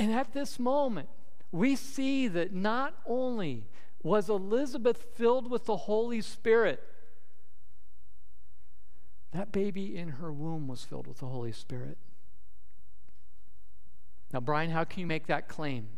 And 0.00 0.14
at 0.14 0.32
this 0.32 0.58
moment, 0.58 1.10
we 1.52 1.76
see 1.76 2.26
that 2.26 2.54
not 2.54 2.94
only 3.04 3.66
was 4.02 4.30
Elizabeth 4.30 5.04
filled 5.14 5.50
with 5.50 5.66
the 5.66 5.76
Holy 5.76 6.22
Spirit, 6.22 6.82
that 9.32 9.52
baby 9.52 9.94
in 9.94 10.08
her 10.08 10.32
womb 10.32 10.68
was 10.68 10.84
filled 10.84 11.06
with 11.06 11.18
the 11.18 11.26
Holy 11.26 11.52
Spirit. 11.52 11.98
Now, 14.32 14.40
Brian, 14.40 14.70
how 14.70 14.84
can 14.84 15.00
you 15.00 15.06
make 15.06 15.26
that 15.26 15.48
claim? 15.48 15.88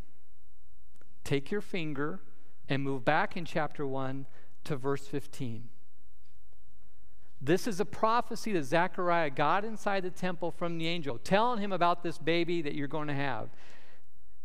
Take 1.22 1.52
your 1.52 1.60
finger 1.60 2.22
and 2.68 2.82
move 2.82 3.04
back 3.04 3.36
in 3.36 3.44
chapter 3.44 3.86
1 3.86 4.26
to 4.64 4.76
verse 4.76 5.06
15. 5.06 5.68
This 7.40 7.68
is 7.68 7.78
a 7.78 7.84
prophecy 7.84 8.52
that 8.54 8.64
Zechariah 8.64 9.30
got 9.30 9.64
inside 9.64 10.02
the 10.02 10.10
temple 10.10 10.50
from 10.50 10.78
the 10.78 10.88
angel, 10.88 11.18
telling 11.18 11.60
him 11.60 11.70
about 11.70 12.02
this 12.02 12.18
baby 12.18 12.62
that 12.62 12.74
you're 12.74 12.88
going 12.88 13.06
to 13.06 13.14
have. 13.14 13.48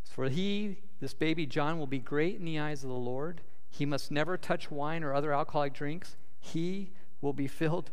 For 0.07 0.29
he, 0.29 0.77
this 0.99 1.13
baby 1.13 1.45
John, 1.45 1.77
will 1.77 1.87
be 1.87 1.99
great 1.99 2.39
in 2.39 2.45
the 2.45 2.59
eyes 2.59 2.83
of 2.83 2.89
the 2.89 2.95
Lord. 2.95 3.41
He 3.69 3.85
must 3.85 4.11
never 4.11 4.37
touch 4.37 4.71
wine 4.71 5.03
or 5.03 5.13
other 5.13 5.33
alcoholic 5.33 5.73
drinks. 5.73 6.17
He 6.39 6.91
will 7.21 7.33
be 7.33 7.47
filled 7.47 7.91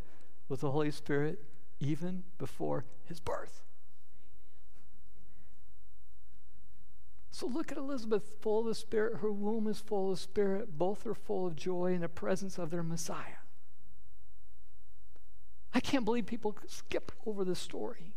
with 0.49 0.61
the 0.61 0.71
Holy 0.71 0.91
Spirit 0.91 1.43
even 1.81 2.25
before 2.39 2.85
his 3.05 3.21
birth. 3.21 3.63
So 7.31 7.47
look 7.49 7.73
at 7.73 7.79
Elizabeth, 7.79 8.37
full 8.41 8.61
of 8.61 8.67
the 8.67 8.77
Spirit. 8.77 9.19
Her 9.19 9.33
womb 9.33 9.67
is 9.67 9.81
full 9.81 10.13
of 10.13 10.21
Spirit. 10.21 10.79
Both 10.79 11.05
are 11.05 11.15
full 11.15 11.49
of 11.49 11.57
joy 11.57 11.93
in 11.93 12.03
the 12.03 12.09
presence 12.09 12.59
of 12.59 12.71
their 12.71 12.85
Messiah. 12.85 13.43
I 15.75 15.81
can't 15.81 16.05
believe 16.05 16.27
people 16.27 16.57
skip 16.69 17.11
over 17.27 17.45
this 17.45 17.59
story. 17.59 18.14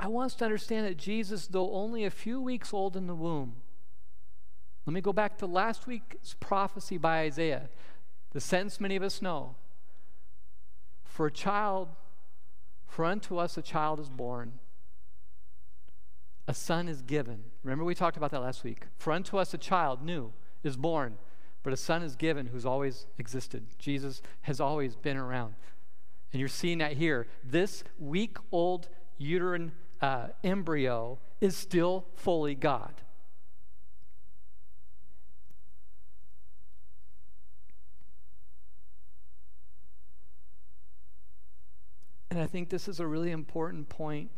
I 0.00 0.08
want 0.08 0.32
us 0.32 0.34
to 0.36 0.44
understand 0.44 0.86
that 0.86 0.96
Jesus, 0.96 1.46
though 1.46 1.72
only 1.72 2.04
a 2.04 2.10
few 2.10 2.40
weeks 2.40 2.72
old 2.72 2.96
in 2.96 3.06
the 3.06 3.14
womb, 3.14 3.56
let 4.86 4.94
me 4.94 5.00
go 5.00 5.12
back 5.12 5.38
to 5.38 5.46
last 5.46 5.86
week's 5.86 6.34
prophecy 6.40 6.96
by 6.96 7.20
Isaiah, 7.20 7.68
the 8.32 8.40
sentence 8.40 8.80
many 8.80 8.96
of 8.96 9.02
us 9.02 9.20
know. 9.20 9.56
For 11.04 11.26
a 11.26 11.32
child 11.32 11.88
for 12.88 13.04
unto 13.04 13.36
us 13.36 13.56
a 13.56 13.62
child 13.62 14.00
is 14.00 14.08
born, 14.08 14.54
a 16.48 16.54
son 16.54 16.88
is 16.88 17.02
given. 17.02 17.44
Remember, 17.62 17.84
we 17.84 17.94
talked 17.94 18.16
about 18.16 18.30
that 18.30 18.40
last 18.40 18.64
week. 18.64 18.86
For 18.96 19.12
unto 19.12 19.36
us 19.36 19.52
a 19.52 19.58
child 19.58 20.02
new 20.02 20.32
is 20.64 20.76
born, 20.76 21.18
but 21.62 21.72
a 21.72 21.76
son 21.76 22.02
is 22.02 22.16
given 22.16 22.46
who's 22.46 22.64
always 22.64 23.06
existed. 23.18 23.66
Jesus 23.78 24.22
has 24.42 24.58
always 24.58 24.96
been 24.96 25.18
around. 25.18 25.54
And 26.32 26.40
you're 26.40 26.48
seeing 26.48 26.78
that 26.78 26.94
here. 26.94 27.26
This 27.44 27.84
week 27.98 28.38
old 28.50 28.88
uterine 29.18 29.72
uh, 30.00 30.28
embryo 30.44 31.18
is 31.40 31.56
still 31.56 32.06
fully 32.14 32.54
God. 32.54 33.02
And 42.30 42.38
I 42.40 42.46
think 42.46 42.68
this 42.68 42.88
is 42.88 43.00
a 43.00 43.06
really 43.06 43.30
important 43.30 43.88
point 43.88 44.30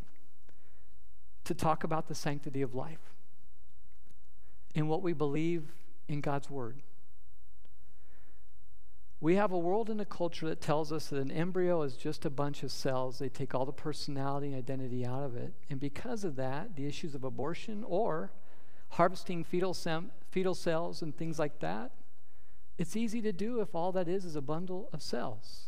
to 1.45 1.55
talk 1.55 1.85
about 1.85 2.07
the 2.07 2.15
sanctity 2.15 2.63
of 2.63 2.75
life 2.75 3.15
and 4.75 4.89
what 4.89 5.03
we 5.03 5.13
believe 5.13 5.73
in 6.09 6.21
God's 6.21 6.49
Word. 6.49 6.83
We 9.23 9.37
have 9.37 9.53
a 9.53 9.59
world 9.59 9.91
and 9.91 10.01
a 10.01 10.07
culture 10.07 10.49
that 10.49 10.63
tells 10.63 10.93
us 10.93 11.09
that 11.09 11.19
an 11.19 11.31
embryo 11.31 11.83
is 11.83 11.95
just 11.95 12.25
a 12.25 12.31
bunch 12.31 12.63
of 12.63 12.73
cells. 12.73 13.19
They 13.19 13.29
take 13.29 13.55
all 13.55 13.67
the 13.67 13.73
personality 13.73 14.47
and 14.47 14.57
identity 14.57 15.05
out 15.05 15.23
of 15.23 15.37
it. 15.37 15.53
And 15.69 15.79
because 15.79 16.25
of 16.25 16.37
that, 16.37 16.75
the 16.75 16.87
issues 16.87 17.15
of 17.15 17.23
abortion 17.23 17.85
or 17.87 18.33
harvesting 18.91 19.45
fetal, 19.45 19.75
sem- 19.75 20.11
fetal 20.31 20.55
cells 20.55 21.03
and 21.03 21.15
things 21.15 21.39
like 21.39 21.59
that, 21.61 21.93
it's 22.79 22.97
easy 22.97 23.21
to 23.21 23.33
do 23.33 23.61
if 23.61 23.75
all 23.75 23.93
that 23.93 24.09
is 24.09 24.25
is 24.25 24.37
a 24.37 24.41
bundle 24.41 24.89
of 24.91 25.03
cells. 25.03 25.67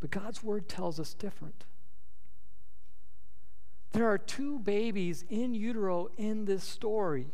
But 0.00 0.10
God's 0.10 0.42
word 0.42 0.66
tells 0.66 0.98
us 0.98 1.12
different. 1.12 1.66
There 3.92 4.08
are 4.08 4.16
two 4.16 4.58
babies 4.58 5.26
in 5.28 5.54
utero 5.54 6.08
in 6.16 6.46
this 6.46 6.64
story. 6.64 7.26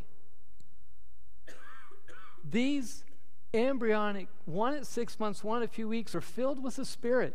These 2.45 3.05
embryonic, 3.55 4.29
one 4.45 4.75
at 4.75 4.87
six 4.87 5.19
months, 5.19 5.43
one 5.43 5.63
at 5.63 5.69
a 5.69 5.73
few 5.73 5.89
weeks, 5.89 6.15
are 6.15 6.21
filled 6.21 6.63
with 6.63 6.77
the 6.77 6.85
Spirit. 6.85 7.35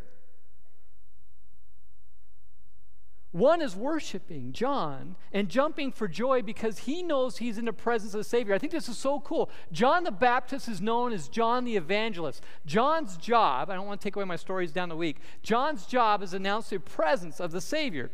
One 3.34 3.60
is 3.60 3.74
worshiping 3.74 4.52
John 4.52 5.16
and 5.32 5.48
jumping 5.48 5.90
for 5.90 6.06
joy 6.06 6.40
because 6.40 6.78
he 6.78 7.02
knows 7.02 7.38
he's 7.38 7.58
in 7.58 7.64
the 7.64 7.72
presence 7.72 8.14
of 8.14 8.18
the 8.18 8.24
Savior. 8.24 8.54
I 8.54 8.58
think 8.58 8.70
this 8.70 8.88
is 8.88 8.96
so 8.96 9.18
cool. 9.18 9.50
John 9.72 10.04
the 10.04 10.12
Baptist 10.12 10.68
is 10.68 10.80
known 10.80 11.12
as 11.12 11.26
John 11.26 11.64
the 11.64 11.74
Evangelist. 11.76 12.44
John's 12.64 13.16
job, 13.16 13.70
I 13.70 13.74
don't 13.74 13.88
want 13.88 14.00
to 14.00 14.04
take 14.04 14.14
away 14.14 14.24
my 14.24 14.36
stories 14.36 14.70
down 14.70 14.88
the 14.88 14.94
week, 14.94 15.16
John's 15.42 15.84
job 15.84 16.22
is 16.22 16.32
announce 16.32 16.70
the 16.70 16.78
presence 16.78 17.40
of 17.40 17.50
the 17.50 17.60
Savior. 17.60 18.12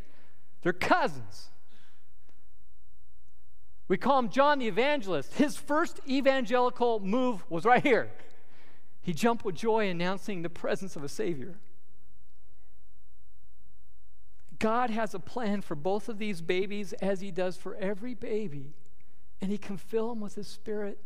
They're 0.63 0.73
cousins. 0.73 1.51
We 3.91 3.97
call 3.97 4.21
him 4.21 4.29
John 4.29 4.61
the 4.61 4.69
Evangelist. 4.69 5.35
His 5.35 5.57
first 5.57 5.99
evangelical 6.09 7.01
move 7.01 7.45
was 7.51 7.65
right 7.65 7.83
here. 7.83 8.09
He 9.03 9.13
jumped 9.13 9.45
with 9.45 9.57
joy 9.57 9.89
announcing 9.89 10.43
the 10.43 10.49
presence 10.49 10.95
of 10.95 11.03
a 11.03 11.09
Savior. 11.09 11.59
God 14.61 14.91
has 14.91 15.13
a 15.13 15.19
plan 15.19 15.61
for 15.61 15.75
both 15.75 16.09
of 16.09 16.19
these 16.19 16.41
babies 16.41 16.93
as 17.03 17.21
He 17.21 17.33
does 17.33 17.57
for 17.57 17.75
every 17.75 18.15
baby, 18.15 18.75
and 19.41 19.51
He 19.51 19.59
can 19.59 19.77
fill 19.77 20.11
them 20.11 20.21
with 20.21 20.37
His 20.37 20.47
Spirit. 20.47 21.01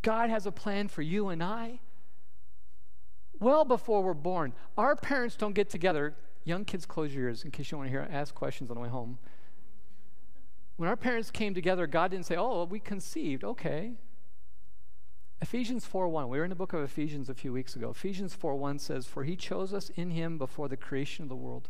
God 0.00 0.30
has 0.30 0.46
a 0.46 0.52
plan 0.52 0.88
for 0.88 1.02
you 1.02 1.28
and 1.28 1.42
I 1.42 1.80
well 3.38 3.66
before 3.66 4.02
we're 4.02 4.14
born. 4.14 4.54
Our 4.78 4.96
parents 4.96 5.36
don't 5.36 5.52
get 5.52 5.68
together. 5.68 6.14
Young 6.44 6.64
kids, 6.64 6.86
close 6.86 7.14
your 7.14 7.24
ears 7.24 7.44
in 7.44 7.50
case 7.50 7.70
you 7.70 7.76
want 7.76 7.88
to 7.88 7.90
hear 7.90 8.08
ask 8.10 8.34
questions 8.34 8.70
on 8.70 8.76
the 8.76 8.80
way 8.80 8.88
home. 8.88 9.18
When 10.80 10.88
our 10.88 10.96
parents 10.96 11.30
came 11.30 11.52
together, 11.52 11.86
God 11.86 12.10
didn't 12.10 12.24
say, 12.24 12.36
"Oh, 12.36 12.64
we 12.64 12.80
conceived." 12.80 13.44
Okay. 13.44 13.98
Ephesians 15.42 15.84
4:1. 15.84 16.30
We 16.30 16.38
were 16.38 16.44
in 16.44 16.48
the 16.48 16.56
book 16.56 16.72
of 16.72 16.82
Ephesians 16.82 17.28
a 17.28 17.34
few 17.34 17.52
weeks 17.52 17.76
ago. 17.76 17.90
Ephesians 17.90 18.34
4:1 18.34 18.78
says, 18.78 19.06
"For 19.06 19.24
he 19.24 19.36
chose 19.36 19.74
us 19.74 19.90
in 19.90 20.10
him 20.10 20.38
before 20.38 20.68
the 20.68 20.78
creation 20.78 21.24
of 21.24 21.28
the 21.28 21.36
world." 21.36 21.68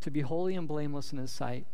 to 0.00 0.10
be 0.10 0.22
holy 0.22 0.56
and 0.56 0.66
blameless 0.66 1.12
in 1.12 1.18
His 1.18 1.30
sight. 1.30 1.64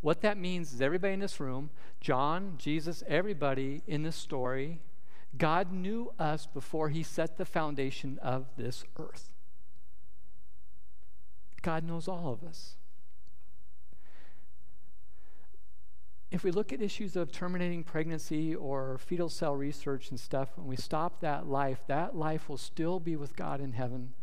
What 0.00 0.22
that 0.22 0.38
means 0.38 0.72
is 0.72 0.80
everybody 0.80 1.12
in 1.12 1.20
this 1.20 1.38
room, 1.38 1.68
John, 2.00 2.56
Jesus, 2.56 3.02
everybody 3.06 3.82
in 3.86 4.02
this 4.02 4.16
story, 4.16 4.80
God 5.36 5.70
knew 5.70 6.14
us 6.18 6.46
before 6.46 6.88
He 6.88 7.02
set 7.02 7.36
the 7.36 7.44
foundation 7.44 8.18
of 8.20 8.46
this 8.56 8.84
earth. 8.96 9.30
God 11.60 11.84
knows 11.84 12.08
all 12.08 12.32
of 12.32 12.42
us. 12.42 12.76
If 16.30 16.42
we 16.42 16.50
look 16.50 16.72
at 16.72 16.82
issues 16.82 17.14
of 17.16 17.30
terminating 17.30 17.84
pregnancy 17.84 18.54
or 18.54 18.98
fetal 18.98 19.28
cell 19.28 19.54
research 19.54 20.10
and 20.10 20.18
stuff, 20.18 20.50
and 20.56 20.66
we 20.66 20.76
stop 20.76 21.20
that 21.20 21.46
life, 21.46 21.80
that 21.86 22.16
life 22.16 22.48
will 22.48 22.58
still 22.58 22.98
be 22.98 23.16
with 23.16 23.36
God 23.36 23.60
in 23.60 23.72
heaven, 23.72 24.14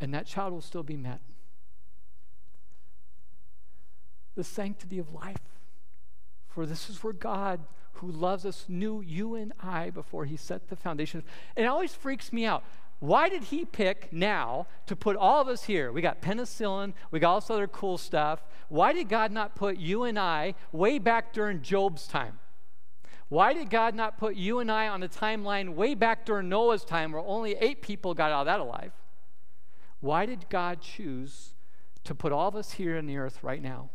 and 0.00 0.12
that 0.12 0.26
child 0.26 0.52
will 0.52 0.60
still 0.60 0.82
be 0.82 0.96
met 0.96 1.20
the 4.40 4.44
sanctity 4.44 4.98
of 4.98 5.12
life. 5.12 5.36
For 6.48 6.66
this 6.66 6.88
is 6.88 7.02
where 7.04 7.12
God, 7.12 7.60
who 7.94 8.10
loves 8.10 8.46
us, 8.46 8.64
knew 8.68 9.00
you 9.00 9.34
and 9.34 9.52
I 9.60 9.90
before 9.90 10.24
he 10.24 10.36
set 10.36 10.68
the 10.68 10.76
foundation. 10.76 11.22
It 11.56 11.64
always 11.64 11.94
freaks 11.94 12.32
me 12.32 12.46
out. 12.46 12.64
Why 13.00 13.30
did 13.30 13.44
he 13.44 13.64
pick 13.64 14.12
now 14.12 14.66
to 14.86 14.94
put 14.94 15.16
all 15.16 15.40
of 15.40 15.48
us 15.48 15.64
here? 15.64 15.90
We 15.90 16.02
got 16.02 16.20
penicillin, 16.20 16.92
we 17.10 17.18
got 17.18 17.30
all 17.32 17.40
this 17.40 17.50
other 17.50 17.66
cool 17.66 17.96
stuff. 17.96 18.44
Why 18.68 18.92
did 18.92 19.08
God 19.08 19.32
not 19.32 19.56
put 19.56 19.78
you 19.78 20.04
and 20.04 20.18
I 20.18 20.54
way 20.70 20.98
back 20.98 21.32
during 21.32 21.62
Job's 21.62 22.06
time? 22.06 22.38
Why 23.30 23.54
did 23.54 23.70
God 23.70 23.94
not 23.94 24.18
put 24.18 24.36
you 24.36 24.58
and 24.58 24.70
I 24.70 24.88
on 24.88 25.02
a 25.02 25.08
timeline 25.08 25.74
way 25.74 25.94
back 25.94 26.26
during 26.26 26.48
Noah's 26.48 26.84
time 26.84 27.12
where 27.12 27.22
only 27.22 27.54
eight 27.54 27.80
people 27.80 28.12
got 28.12 28.32
out 28.32 28.40
of 28.40 28.46
that 28.46 28.60
alive? 28.60 28.92
Why 30.00 30.26
did 30.26 30.50
God 30.50 30.82
choose 30.82 31.54
to 32.04 32.14
put 32.14 32.32
all 32.32 32.48
of 32.48 32.56
us 32.56 32.72
here 32.72 32.98
on 32.98 33.06
the 33.06 33.16
earth 33.16 33.42
right 33.42 33.62
now? 33.62 33.90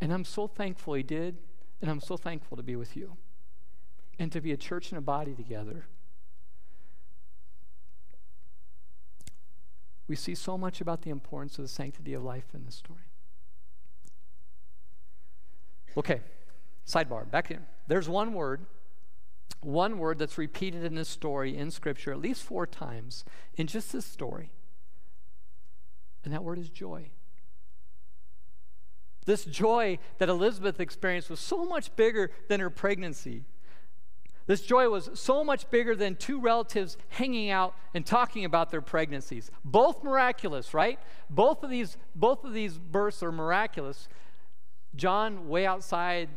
And 0.00 0.12
I'm 0.12 0.24
so 0.24 0.46
thankful 0.46 0.94
He 0.94 1.02
did, 1.02 1.36
and 1.82 1.90
I'm 1.90 2.00
so 2.00 2.16
thankful 2.16 2.56
to 2.56 2.62
be 2.62 2.76
with 2.76 2.96
you 2.96 3.16
and 4.18 4.32
to 4.32 4.40
be 4.40 4.52
a 4.52 4.56
church 4.56 4.90
and 4.90 4.98
a 4.98 5.02
body 5.02 5.34
together. 5.34 5.86
We 10.08 10.16
see 10.16 10.34
so 10.34 10.56
much 10.56 10.80
about 10.80 11.02
the 11.02 11.10
importance 11.10 11.58
of 11.58 11.64
the 11.64 11.68
sanctity 11.68 12.14
of 12.14 12.22
life 12.22 12.46
in 12.54 12.64
this 12.64 12.76
story. 12.76 13.00
Okay, 15.96 16.20
sidebar, 16.86 17.28
back 17.30 17.50
in. 17.50 17.64
There's 17.88 18.08
one 18.08 18.34
word, 18.34 18.66
one 19.60 19.98
word 19.98 20.18
that's 20.18 20.38
repeated 20.38 20.84
in 20.84 20.94
this 20.94 21.08
story 21.08 21.56
in 21.56 21.70
Scripture 21.70 22.12
at 22.12 22.20
least 22.20 22.42
four 22.42 22.66
times 22.66 23.24
in 23.56 23.66
just 23.66 23.92
this 23.92 24.04
story. 24.04 24.50
And 26.24 26.32
that 26.32 26.44
word 26.44 26.58
is 26.58 26.68
joy. 26.68 27.10
This 29.24 29.44
joy 29.44 29.98
that 30.18 30.28
Elizabeth 30.28 30.78
experienced 30.78 31.30
was 31.30 31.40
so 31.40 31.64
much 31.64 31.94
bigger 31.96 32.30
than 32.48 32.60
her 32.60 32.70
pregnancy. 32.70 33.44
This 34.46 34.60
joy 34.60 34.88
was 34.88 35.10
so 35.14 35.42
much 35.42 35.68
bigger 35.70 35.96
than 35.96 36.14
two 36.14 36.40
relatives 36.40 36.96
hanging 37.08 37.50
out 37.50 37.74
and 37.94 38.06
talking 38.06 38.44
about 38.44 38.70
their 38.70 38.80
pregnancies. 38.80 39.50
Both 39.64 40.04
miraculous, 40.04 40.72
right? 40.72 41.00
Both 41.28 41.64
of 41.64 41.70
these, 41.70 41.96
both 42.14 42.44
of 42.44 42.52
these 42.52 42.78
births 42.78 43.22
are 43.24 43.32
miraculous. 43.32 44.08
John, 44.94 45.48
way 45.48 45.66
outside 45.66 46.28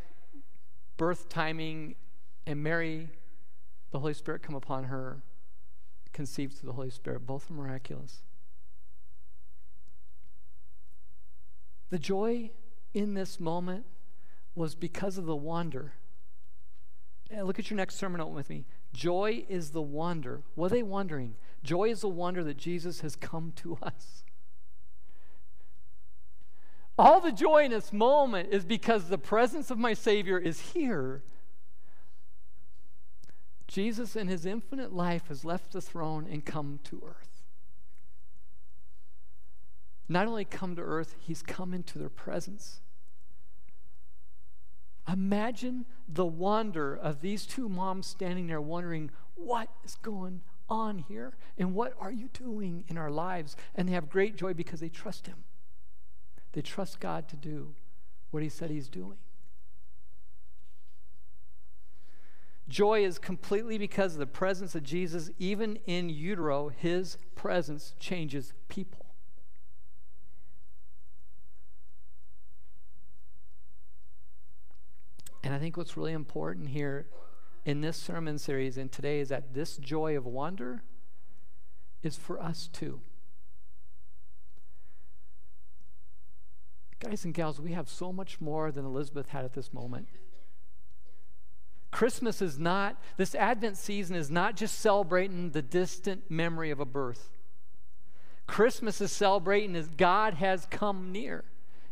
birth 0.98 1.30
timing, 1.30 1.96
and 2.46 2.64
Mary, 2.64 3.10
the 3.92 4.00
Holy 4.00 4.14
Spirit 4.14 4.42
come 4.42 4.56
upon 4.56 4.86
her, 4.86 5.22
conceived 6.12 6.58
through 6.58 6.68
the 6.68 6.74
Holy 6.74 6.90
Spirit. 6.90 7.28
Both 7.28 7.50
are 7.52 7.54
miraculous. 7.54 8.24
The 11.92 12.00
joy 12.00 12.52
in 12.94 13.14
this 13.14 13.40
moment 13.40 13.86
was 14.56 14.76
because 14.76 15.18
of 15.18 15.26
the 15.26 15.36
wonder. 15.36 15.94
Look 17.32 17.60
at 17.60 17.70
your 17.70 17.78
next 17.78 17.96
sermon 17.96 18.20
note 18.20 18.28
with 18.28 18.50
me. 18.50 18.66
Joy 18.94 19.46
is 19.48 19.70
the 19.70 19.82
wonder. 19.82 20.42
What 20.56 20.68
are 20.68 20.76
they 20.76 20.84
wondering? 20.84 21.36
Joy 21.64 21.90
is 21.90 22.02
the 22.02 22.10
wonder 22.10 22.44
that 22.44 22.58
Jesus 22.58 23.02
has 23.02 23.16
come 23.16 23.54
to 23.58 23.78
us. 23.82 24.24
All 26.98 27.22
the 27.22 27.32
joy 27.32 27.64
in 27.66 27.72
this 27.72 27.94
moment 27.94 28.50
is 28.52 28.66
because 28.66 29.08
the 29.08 29.18
presence 29.18 29.72
of 29.72 29.78
my 29.78 29.94
Savior 29.94 30.38
is 30.38 30.72
here. 30.72 31.24
Jesus, 33.68 34.16
in 34.16 34.28
his 34.28 34.46
infinite 34.46 34.92
life, 34.92 35.28
has 35.28 35.46
left 35.46 35.72
the 35.72 35.82
throne 35.82 36.28
and 36.30 36.44
come 36.44 36.80
to 36.86 37.02
earth. 37.08 37.44
Not 40.10 40.28
only 40.28 40.44
come 40.44 40.76
to 40.76 40.82
earth, 40.82 41.16
he's 41.20 41.44
come 41.44 41.74
into 41.74 42.00
their 42.00 42.10
presence. 42.10 42.82
Imagine 45.12 45.86
the 46.08 46.26
wonder 46.26 46.96
of 46.96 47.22
these 47.22 47.46
two 47.46 47.70
moms 47.70 48.08
standing 48.08 48.48
there 48.48 48.62
wondering, 48.62 49.12
what 49.36 49.70
is 49.84 49.96
going 49.96 50.42
on 50.70 51.00
here? 51.00 51.34
And 51.58 51.74
what 51.74 51.94
are 52.00 52.12
you 52.12 52.30
doing 52.34 52.84
in 52.88 52.98
our 52.98 53.10
lives? 53.10 53.56
And 53.76 53.88
they 53.88 53.94
have 53.94 54.10
great 54.10 54.36
joy 54.36 54.54
because 54.54 54.80
they 54.80 54.90
trust 54.90 55.28
him. 55.28 55.44
They 56.54 56.62
trust 56.62 57.00
God 57.00 57.28
to 57.30 57.36
do 57.36 57.76
what 58.32 58.44
He 58.44 58.50
said 58.50 58.70
He's 58.70 58.90
doing. 58.90 59.18
Joy 62.68 63.04
is 63.04 63.18
completely 63.18 63.78
because 63.78 64.14
of 64.14 64.20
the 64.20 64.28
presence 64.28 64.76
of 64.76 64.84
Jesus. 64.84 65.32
Even 65.40 65.78
in 65.88 66.10
utero, 66.10 66.70
His 66.70 67.18
presence 67.36 67.94
changes 68.00 68.54
people. 68.68 69.06
And 75.50 75.56
I 75.56 75.60
think 75.60 75.78
what's 75.78 75.98
really 75.98 76.14
important 76.14 76.70
here 76.70 77.08
in 77.66 77.82
this 77.82 77.98
sermon 77.98 78.38
series 78.38 78.78
and 78.78 78.92
today 78.92 79.20
is 79.20 79.30
that 79.30 79.56
this 79.56 79.78
joy 79.78 80.16
of 80.16 80.28
wonder 80.28 80.84
is 82.04 82.16
for 82.16 82.40
us 82.40 82.70
too. 82.72 83.02
Guys 87.00 87.26
and 87.26 87.34
gals, 87.34 87.60
we 87.60 87.72
have 87.72 87.90
so 87.90 88.14
much 88.14 88.40
more 88.40 88.72
than 88.72 88.86
Elizabeth 88.86 89.30
had 89.30 89.44
at 89.44 89.54
this 89.54 89.74
moment. 89.74 90.08
Christmas 91.90 92.44
is 92.44 92.60
not, 92.60 93.02
this 93.18 93.34
Advent 93.34 93.76
season 93.76 94.16
is 94.16 94.30
not 94.30 94.56
just 94.56 94.78
celebrating 94.78 95.50
the 95.50 95.64
distant 95.64 96.30
memory 96.30 96.70
of 96.70 96.80
a 96.80 96.86
birth. 96.86 97.40
Christmas 98.46 99.02
is 99.02 99.12
celebrating 99.12 99.76
as 99.76 99.88
God 99.88 100.36
has 100.36 100.68
come 100.70 101.12
near 101.12 101.44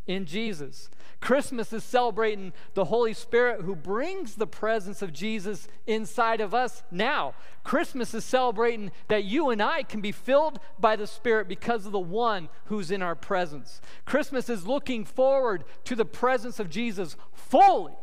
in 0.08 0.26
Jesus. 0.26 0.89
Christmas 1.20 1.74
is 1.74 1.84
celebrating 1.84 2.54
the 2.74 2.86
Holy 2.86 3.13
Spirit 3.13 3.62
who 3.62 3.76
brings 3.76 4.36
the 4.36 4.48
presence 4.48 5.02
of 5.02 5.13
Jesus 5.13 5.67
inside 5.86 6.41
of 6.41 6.54
us 6.54 6.84
now. 6.91 7.34
Christmas 7.63 8.13
is 8.13 8.24
celebrating 8.24 8.91
that 9.08 9.24
you 9.24 9.50
and 9.50 9.62
I 9.62 9.84
can 9.84 10.00
be 10.00 10.12
filled 10.12 10.60
by 10.80 10.96
the 10.96 11.08
Spirit 11.08 11.48
because 11.48 11.86
of 11.86 11.91
the 11.91 12.00
one 12.00 12.50
who's 12.65 12.91
in 12.91 13.02
our 13.02 13.15
presence. 13.15 13.82
Christmas 14.06 14.50
is 14.50 14.67
looking 14.67 15.06
forward 15.06 15.63
to 15.86 15.96
the 15.96 16.06
presence 16.06 16.60
of 16.60 16.70
Jesus 16.70 17.17
fully, 17.34 17.98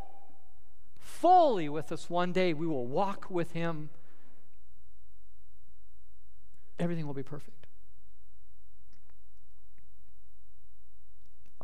fully 0.99 1.69
with 1.69 1.93
us 1.93 2.11
one 2.11 2.33
day. 2.33 2.53
We 2.53 2.67
will 2.67 2.87
walk 2.87 3.27
with 3.31 3.53
him. 3.53 3.90
Everything 6.79 7.07
will 7.07 7.14
be 7.14 7.23
perfect. 7.23 7.63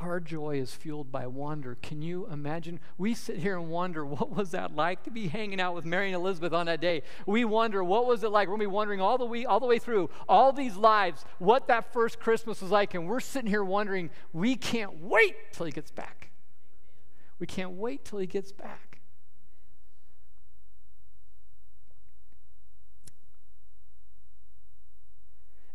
Our 0.01 0.19
joy 0.19 0.59
is 0.59 0.75
fueled 0.75 1.13
by 1.13 1.27
wonder. 1.27 1.77
Can 1.83 2.01
you 2.03 2.27
imagine? 2.31 2.81
We 2.97 3.15
sit 3.15 3.37
here 3.37 3.59
and 3.59 3.69
wonder 3.69 4.05
what 4.05 4.35
was 4.35 4.51
that 4.53 4.75
like 4.75 5.03
to 5.05 5.11
be 5.11 5.29
hanging 5.29 5.61
out 5.61 5.75
with 5.75 5.85
Mary 5.85 6.07
and 6.07 6.15
Elizabeth 6.15 6.53
on 6.53 6.67
that 6.67 6.81
day. 6.81 7.03
We 7.27 7.45
wonder 7.45 7.85
what 7.85 8.07
was 8.07 8.25
it 8.25 8.31
like. 8.31 8.49
We're 8.49 8.55
gonna 8.55 8.65
be 8.65 8.67
wondering 8.67 9.01
all 9.01 9.19
the 9.19 9.27
way 9.27 9.45
all 9.45 9.61
the 9.61 9.67
way 9.67 9.79
through 9.79 10.11
all 10.29 10.53
these 10.53 10.77
lives 10.77 11.25
what 11.39 11.69
that 11.69 11.93
first 11.93 12.19
Christmas 12.19 12.63
was 12.63 12.71
like, 12.71 12.95
and 12.95 13.07
we're 13.07 13.21
sitting 13.21 13.51
here 13.51 13.65
wondering. 13.65 14.11
We 14.33 14.57
can't 14.57 15.03
wait 15.03 15.37
till 15.53 15.67
he 15.67 15.73
gets 15.73 15.91
back. 15.91 16.31
We 17.39 17.47
can't 17.47 17.73
wait 17.73 18.05
till 18.05 18.19
he 18.19 18.27
gets 18.27 18.53
back. 18.53 18.90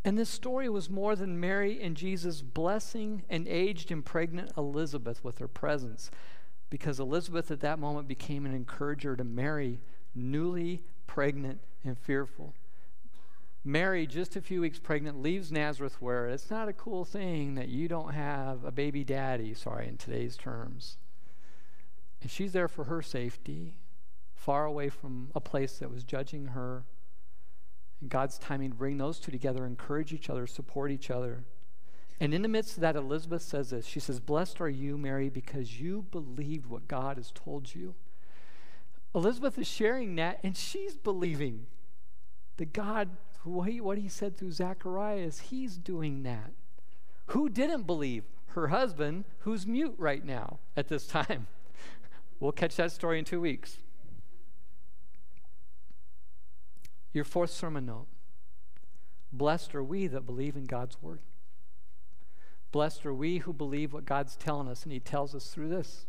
And 0.06 0.20
this 0.20 0.30
story 0.30 0.70
was 0.70 0.88
more 0.88 1.16
than 1.16 1.40
Mary 1.40 1.82
and 1.82 1.98
Jesus 1.98 2.44
blessing 2.44 3.24
an 3.28 3.48
aged 3.50 3.92
and 3.92 4.06
pregnant 4.06 4.52
Elizabeth 4.56 5.24
with 5.24 5.40
her 5.40 5.48
presence, 5.48 6.12
because 6.70 7.00
Elizabeth 7.00 7.50
at 7.50 7.62
that 7.62 7.80
moment 7.80 8.08
became 8.08 8.46
an 8.46 8.54
encourager 8.54 9.16
to 9.16 9.24
Mary, 9.24 9.80
newly 10.14 10.84
pregnant 11.08 11.60
and 11.84 11.98
fearful. 11.98 12.54
Mary, 13.64 14.06
just 14.06 14.36
a 14.36 14.42
few 14.42 14.62
weeks 14.62 14.78
pregnant, 14.78 15.24
leaves 15.24 15.52
Nazareth 15.52 16.00
where 16.00 16.28
it's 16.28 16.52
not 16.52 16.70
a 16.70 16.74
cool 16.74 17.04
thing 17.04 17.56
that 17.56 17.70
you 17.70 17.88
don't 17.88 18.14
have 18.14 18.64
a 18.64 18.72
baby 18.72 19.04
daddy, 19.04 19.56
sorry, 19.56 19.88
in 19.88 19.98
today's 19.98 20.38
terms. 20.38 20.98
And 22.22 22.30
she's 22.30 22.54
there 22.54 22.68
for 22.68 22.84
her 22.84 23.02
safety, 23.02 23.80
far 24.36 24.66
away 24.66 24.90
from 24.90 25.32
a 25.34 25.42
place 25.42 25.80
that 25.80 25.90
was 25.90 26.04
judging 26.04 26.50
her 26.50 26.86
God's 28.08 28.38
timing 28.38 28.72
bring 28.72 28.98
those 28.98 29.20
two 29.20 29.32
together, 29.32 29.66
encourage 29.66 30.14
each 30.14 30.30
other, 30.30 30.46
support 30.48 30.92
each 30.92 31.10
other. 31.10 31.44
And 32.20 32.34
in 32.34 32.42
the 32.42 32.48
midst 32.48 32.76
of 32.76 32.82
that, 32.82 32.96
Elizabeth 32.96 33.42
says 33.42 33.72
this. 33.72 33.86
She 33.86 34.00
says, 34.00 34.20
Blessed 34.20 34.62
are 34.62 34.70
you, 34.70 34.98
Mary, 34.98 35.30
because 35.30 35.80
you 35.80 36.06
believed 36.12 36.66
what 36.68 36.88
God 36.88 37.18
has 37.18 37.32
told 37.32 37.74
you. 37.76 37.96
Elizabeth 39.14 39.58
is 39.58 39.68
sharing 39.68 40.16
that, 40.16 40.40
and 40.44 40.56
she's 40.56 40.98
believing 40.98 41.68
that 42.58 42.74
God, 42.74 43.10
what 43.44 43.70
he, 43.70 43.82
what 43.82 43.98
he 43.98 44.08
said 44.08 44.38
through 44.38 44.52
Zechariah, 44.52 45.18
is 45.18 45.40
he's 45.40 45.78
doing 45.78 46.24
that. 46.24 46.52
Who 47.28 47.50
didn't 47.50 47.84
believe? 47.84 48.24
Her 48.48 48.68
husband, 48.68 49.26
who's 49.40 49.68
mute 49.68 49.96
right 49.98 50.24
now 50.24 50.60
at 50.78 50.88
this 50.88 51.08
time. 51.08 51.48
we'll 52.40 52.54
catch 52.54 52.78
that 52.78 52.92
story 52.92 53.20
in 53.20 53.26
two 53.26 53.42
weeks. 53.42 53.78
Your 57.16 57.24
fourth 57.24 57.52
sermon 57.52 57.86
note 57.86 58.08
Blessed 59.32 59.74
are 59.74 59.84
we 59.84 60.08
that 60.08 60.26
believe 60.26 60.56
in 60.56 60.66
God's 60.66 61.02
word. 61.02 61.20
Blessed 62.72 63.06
are 63.06 63.14
we 63.14 63.40
who 63.40 63.54
believe 63.54 63.94
what 63.94 64.06
God's 64.06 64.36
telling 64.36 64.68
us, 64.68 64.84
and 64.84 64.92
He 64.92 65.00
tells 65.00 65.34
us 65.34 65.48
through 65.48 65.70
this. 65.70 66.06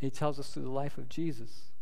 And 0.00 0.10
he 0.10 0.16
tells 0.16 0.38
us 0.38 0.50
through 0.50 0.64
the 0.64 0.70
life 0.70 0.98
of 0.98 1.08
Jesus. 1.08 1.72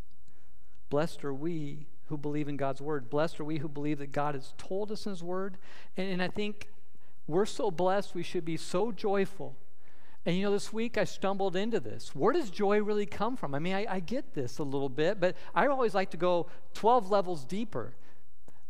Blessed 0.88 1.24
are 1.24 1.34
we 1.34 1.87
who 2.06 2.16
believe 2.16 2.48
in 2.48 2.56
God's 2.56 2.80
word. 2.80 3.10
Blessed 3.10 3.40
are 3.40 3.44
we 3.44 3.58
who 3.58 3.68
believe 3.68 3.98
that 3.98 4.12
God 4.12 4.34
has 4.34 4.54
told 4.56 4.92
us 4.92 5.06
in 5.06 5.10
His 5.10 5.22
word. 5.22 5.56
And, 5.96 6.08
and 6.12 6.22
I 6.22 6.28
think 6.28 6.68
we're 7.26 7.46
so 7.46 7.70
blessed, 7.70 8.14
we 8.14 8.22
should 8.22 8.44
be 8.44 8.56
so 8.56 8.92
joyful. 8.92 9.56
And 10.26 10.37
you 10.37 10.44
know, 10.44 10.52
this 10.52 10.72
week 10.72 10.96
I 10.96 11.04
stumbled 11.04 11.56
into 11.56 11.80
this. 11.80 12.14
Where 12.14 12.32
does 12.32 12.50
joy 12.50 12.80
really 12.82 13.06
come 13.06 13.37
from? 13.37 13.54
I 13.54 13.58
mean, 13.58 13.74
I, 13.74 13.87
I 13.88 14.00
get 14.00 14.34
this 14.34 14.58
a 14.58 14.64
little 14.64 14.88
bit, 14.88 15.20
but 15.20 15.37
I 15.54 15.66
always 15.66 15.94
like 15.94 16.10
to 16.10 16.16
go 16.16 16.46
12 16.74 17.10
levels 17.10 17.44
deeper. 17.44 17.94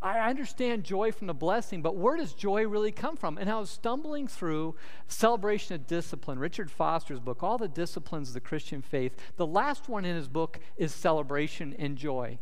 I 0.05 0.29
understand 0.29 0.85
joy 0.85 1.13
from 1.13 1.29
the 1.29 1.35
blessing, 1.35 1.81
but 1.81 1.97
where 1.97 2.19
does 2.19 2.35
joy 2.35 2.69
really 2.69 2.93
come 2.93 3.17
from? 3.17 3.39
And 3.39 3.49
I 3.49 3.59
was 3.59 3.71
stumbling 3.71 4.29
through 4.29 4.75
Celebration 5.09 5.75
of 5.75 5.87
Discipline, 5.87 6.39
Richard 6.39 6.71
Foster's 6.71 7.21
book, 7.21 7.43
all 7.43 7.57
the 7.57 7.69
disciplines 7.69 8.29
of 8.29 8.35
the 8.35 8.41
Christian 8.41 8.83
faith. 8.83 9.17
The 9.37 9.47
last 9.47 9.89
one 9.89 10.05
in 10.05 10.15
his 10.15 10.29
book 10.29 10.61
is 10.77 10.93
celebration 10.93 11.75
and 11.79 11.97
joy. 11.97 12.39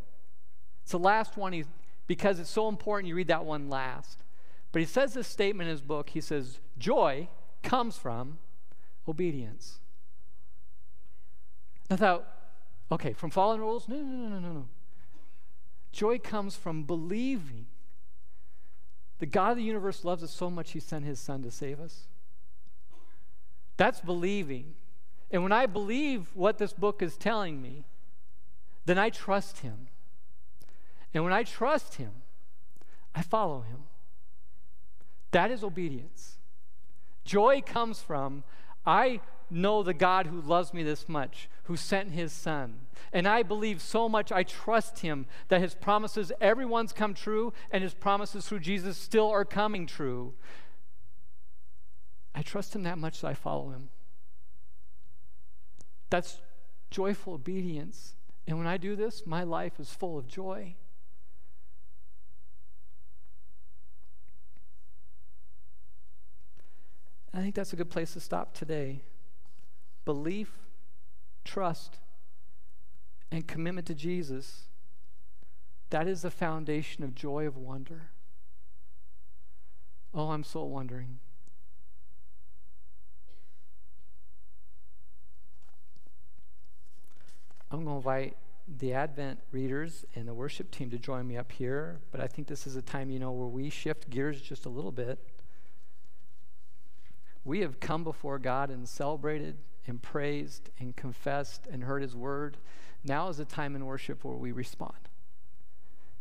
It's 0.83 0.90
the 0.90 0.98
last 0.98 1.37
one 1.37 1.53
he, 1.53 1.64
because 2.09 2.40
it's 2.40 2.51
so 2.51 2.68
important 2.68 3.09
you 3.09 3.14
read 3.14 3.29
that 3.29 3.44
one 3.44 3.70
last. 3.70 4.25
But 4.72 4.81
he 4.81 4.87
says 4.87 5.14
this 5.14 5.29
statement 5.29 5.68
in 5.68 5.72
his 5.72 5.83
book. 5.83 6.11
He 6.11 6.20
says, 6.20 6.59
Joy 6.79 7.29
comes 7.62 7.96
from 7.96 8.38
obedience. 9.07 9.79
I 11.88 11.94
thought, 11.94 12.27
okay, 12.90 13.12
from 13.12 13.31
following 13.31 13.61
rules? 13.61 13.87
No, 13.87 13.98
no, 13.98 14.03
no, 14.03 14.29
no, 14.31 14.38
no, 14.40 14.53
no. 14.53 14.68
Joy 15.92 16.18
comes 16.18 16.57
from 16.57 16.85
believing 16.85 17.66
the 19.22 19.26
God 19.26 19.52
of 19.52 19.57
the 19.59 19.62
universe 19.62 20.05
loves 20.05 20.24
us 20.24 20.33
so 20.33 20.50
much, 20.50 20.72
he 20.72 20.81
sent 20.81 21.05
his 21.05 21.20
son 21.20 21.44
to 21.44 21.50
save 21.52 21.78
us. 21.78 22.09
That's 23.76 24.00
believing. 24.00 24.74
And 25.31 25.44
when 25.44 25.52
I 25.52 25.66
believe 25.66 26.26
what 26.35 26.59
this 26.59 26.72
book 26.72 27.02
is 27.02 27.16
telling 27.16 27.62
me, 27.62 27.85
then 28.85 28.98
I 28.98 29.11
trust 29.11 29.61
him. 29.61 29.87
And 31.14 31.22
when 31.22 31.33
I 31.33 31.44
trust 31.44 31.94
him, 31.94 32.11
I 33.14 33.22
follow 33.22 33.61
him. 33.61 33.85
That 35.31 35.52
is 35.52 35.62
obedience. 35.62 36.38
Joy 37.24 37.62
comes 37.64 38.00
from 38.00 38.42
I 38.85 39.20
know 39.53 39.83
the 39.83 39.95
God 39.95 40.27
who 40.27 40.41
loves 40.41 40.73
me 40.73 40.83
this 40.83 41.09
much, 41.09 41.49
who 41.65 41.77
sent 41.77 42.12
his 42.12 42.33
son. 42.33 42.87
And 43.12 43.29
I 43.29 43.43
believe 43.43 43.83
so 43.83 44.09
much, 44.09 44.33
I 44.33 44.43
trust 44.43 45.01
him 45.01 45.27
that 45.49 45.61
his 45.61 45.75
promises, 45.75 46.33
everyone's 46.41 46.93
come 46.93 47.15
true, 47.15 47.53
and 47.71 47.83
his 47.83 47.95
promises 47.95 48.47
through 48.47 48.61
Jesus 48.61 48.97
still 48.97 49.29
are 49.29 49.45
coming 49.45 49.87
true. 49.87 50.35
I 52.35 52.43
trust 52.43 52.75
him 52.75 52.83
that 52.85 52.99
much 52.99 53.21
that 53.21 53.29
I 53.29 53.35
follow 53.35 53.71
him. 53.71 53.91
That's 56.09 56.41
joyful 56.91 57.35
obedience. 57.35 58.15
And 58.47 58.59
when 58.59 58.67
I 58.67 58.77
do 58.77 58.97
this, 58.97 59.27
my 59.27 59.43
life 59.43 59.79
is 59.79 59.91
full 59.91 60.19
of 60.19 60.27
joy. 60.27 60.75
I 67.35 67.41
think 67.41 67.55
that's 67.55 67.73
a 67.73 67.77
good 67.77 67.91
place 67.91 68.12
to 68.12 68.21
stop 68.21 68.55
today. 68.55 69.03
Belief, 70.05 70.59
trust, 71.45 71.99
and 73.31 73.47
commitment 73.47 73.87
to 73.87 73.95
Jesus. 73.95 74.65
That 75.91 76.09
is 76.09 76.23
the 76.23 76.31
foundation 76.31 77.05
of 77.05 77.15
joy 77.15 77.47
of 77.47 77.57
wonder. 77.57 78.11
Oh, 80.15 80.31
I'm 80.31 80.45
so 80.45 80.65
wondering. 80.65 81.19
I'm 87.71 87.85
going 87.85 87.95
to 87.95 88.09
invite 88.09 88.37
the 88.79 88.93
Advent 88.93 89.41
readers 89.51 90.05
and 90.15 90.29
the 90.29 90.35
worship 90.35 90.71
team 90.71 90.91
to 90.91 90.99
join 90.99 91.27
me 91.27 91.37
up 91.37 91.51
here, 91.51 92.01
but 92.11 92.21
I 92.21 92.27
think 92.27 92.47
this 92.47 92.67
is 92.67 92.77
a 92.77 92.83
time, 92.83 93.11
you 93.11 93.19
know, 93.19 93.33
where 93.33 93.49
we 93.49 93.71
shift 93.71 94.11
gears 94.11 94.41
just 94.41 94.67
a 94.67 94.69
little 94.69 94.93
bit. 94.93 95.19
We 97.44 97.61
have 97.61 97.81
come 97.81 98.05
before 98.05 98.38
God 98.38 98.70
and 98.70 98.88
celebrated 98.88 99.57
and 99.87 100.00
praised 100.00 100.70
and 100.78 100.94
confessed 100.94 101.66
and 101.70 101.85
heard 101.85 102.02
His 102.02 102.14
word. 102.14 102.57
Now 103.05 103.28
is 103.28 103.38
the 103.38 103.44
time 103.44 103.74
in 103.74 103.87
worship 103.87 104.24
where 104.24 104.37
we 104.37 104.52
respond. 104.52 105.09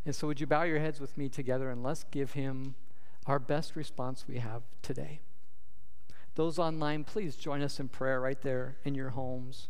And 0.06 0.16
so, 0.16 0.28
would 0.28 0.40
you 0.40 0.48
bow 0.48 0.64
your 0.64 0.80
heads 0.80 1.00
with 1.00 1.18
me 1.18 1.30
together 1.30 1.70
and 1.70 1.84
let's 1.84 2.04
give 2.06 2.34
Him 2.34 2.76
our 3.28 3.38
best 3.38 3.76
response 3.76 4.26
we 4.28 4.40
have 4.40 4.64
today? 4.82 5.20
Those 6.36 6.58
online, 6.58 7.04
please 7.04 7.36
join 7.36 7.62
us 7.62 7.80
in 7.80 7.90
prayer 7.90 8.20
right 8.20 8.42
there 8.42 8.78
in 8.84 8.96
your 8.96 9.10
homes. 9.10 9.68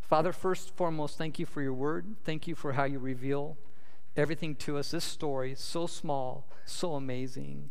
Father, 0.00 0.32
first 0.32 0.68
and 0.68 0.76
foremost, 0.76 1.18
thank 1.18 1.38
you 1.38 1.46
for 1.46 1.60
your 1.60 1.74
word. 1.74 2.16
Thank 2.24 2.46
you 2.46 2.54
for 2.54 2.72
how 2.72 2.84
you 2.84 2.98
reveal 2.98 3.58
everything 4.16 4.54
to 4.56 4.78
us. 4.78 4.92
This 4.92 5.04
story, 5.04 5.54
so 5.56 5.86
small, 5.86 6.48
so 6.64 6.94
amazing. 6.94 7.70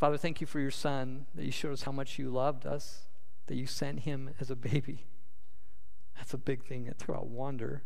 Father, 0.00 0.16
thank 0.16 0.40
you 0.40 0.46
for 0.46 0.60
your 0.60 0.70
son, 0.70 1.26
that 1.34 1.44
you 1.44 1.52
showed 1.52 1.74
us 1.74 1.82
how 1.82 1.92
much 1.92 2.18
you 2.18 2.30
loved 2.30 2.64
us, 2.64 3.02
that 3.48 3.56
you 3.56 3.66
sent 3.66 4.00
him 4.00 4.30
as 4.40 4.50
a 4.50 4.56
baby. 4.56 5.04
That's 6.16 6.32
a 6.32 6.38
big 6.38 6.64
thing 6.64 6.86
to 6.86 6.94
throw 6.94 7.16
out 7.16 7.26
wonder. 7.26 7.82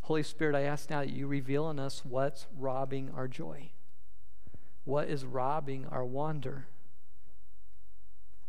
Holy 0.00 0.24
Spirit, 0.24 0.56
I 0.56 0.62
ask 0.62 0.90
now 0.90 1.00
that 1.00 1.10
you 1.10 1.28
reveal 1.28 1.70
in 1.70 1.78
us 1.78 2.04
what's 2.04 2.48
robbing 2.58 3.12
our 3.14 3.28
joy, 3.28 3.70
what 4.82 5.08
is 5.08 5.24
robbing 5.24 5.86
our 5.86 6.04
wonder. 6.04 6.66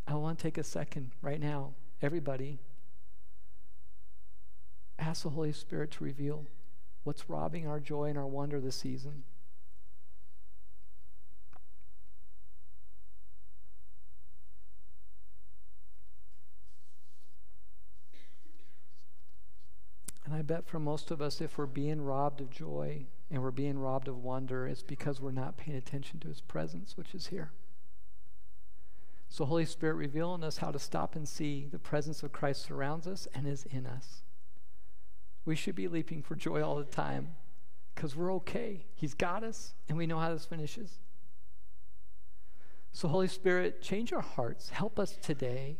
I 0.07 0.15
want 0.15 0.39
to 0.39 0.43
take 0.43 0.57
a 0.57 0.63
second 0.63 1.11
right 1.21 1.39
now, 1.39 1.75
everybody. 2.01 2.57
Ask 4.97 5.21
the 5.21 5.29
Holy 5.29 5.53
Spirit 5.53 5.91
to 5.91 6.03
reveal 6.03 6.47
what's 7.03 7.29
robbing 7.29 7.67
our 7.67 7.79
joy 7.79 8.05
and 8.05 8.17
our 8.17 8.25
wonder 8.25 8.59
this 8.59 8.77
season. 8.77 9.23
Bet 20.45 20.67
for 20.67 20.79
most 20.79 21.11
of 21.11 21.21
us, 21.21 21.41
if 21.41 21.57
we're 21.57 21.65
being 21.65 22.01
robbed 22.01 22.41
of 22.41 22.49
joy 22.49 23.05
and 23.29 23.41
we're 23.41 23.51
being 23.51 23.77
robbed 23.77 24.07
of 24.07 24.23
wonder, 24.23 24.67
it's 24.67 24.83
because 24.83 25.19
we're 25.19 25.31
not 25.31 25.57
paying 25.57 25.77
attention 25.77 26.19
to 26.21 26.27
His 26.27 26.41
presence, 26.41 26.95
which 26.95 27.13
is 27.13 27.27
here. 27.27 27.51
So, 29.27 29.45
Holy 29.45 29.65
Spirit, 29.65 29.95
reveal 29.95 30.33
in 30.35 30.43
us 30.43 30.57
how 30.57 30.71
to 30.71 30.79
stop 30.79 31.15
and 31.15 31.27
see 31.27 31.67
the 31.69 31.79
presence 31.79 32.23
of 32.23 32.31
Christ 32.31 32.63
surrounds 32.63 33.07
us 33.07 33.27
and 33.33 33.47
is 33.47 33.65
in 33.65 33.85
us. 33.85 34.23
We 35.43 35.55
should 35.55 35.75
be 35.75 35.87
leaping 35.87 36.21
for 36.21 36.35
joy 36.35 36.63
all 36.63 36.77
the 36.77 36.85
time 36.85 37.35
because 37.93 38.15
we're 38.15 38.33
okay. 38.35 38.85
He's 38.95 39.13
got 39.13 39.43
us, 39.43 39.73
and 39.89 39.97
we 39.97 40.07
know 40.07 40.19
how 40.19 40.31
this 40.31 40.45
finishes. 40.45 40.99
So, 42.93 43.07
Holy 43.07 43.27
Spirit, 43.27 43.81
change 43.81 44.13
our 44.13 44.21
hearts. 44.21 44.69
Help 44.69 44.99
us 44.99 45.17
today 45.21 45.79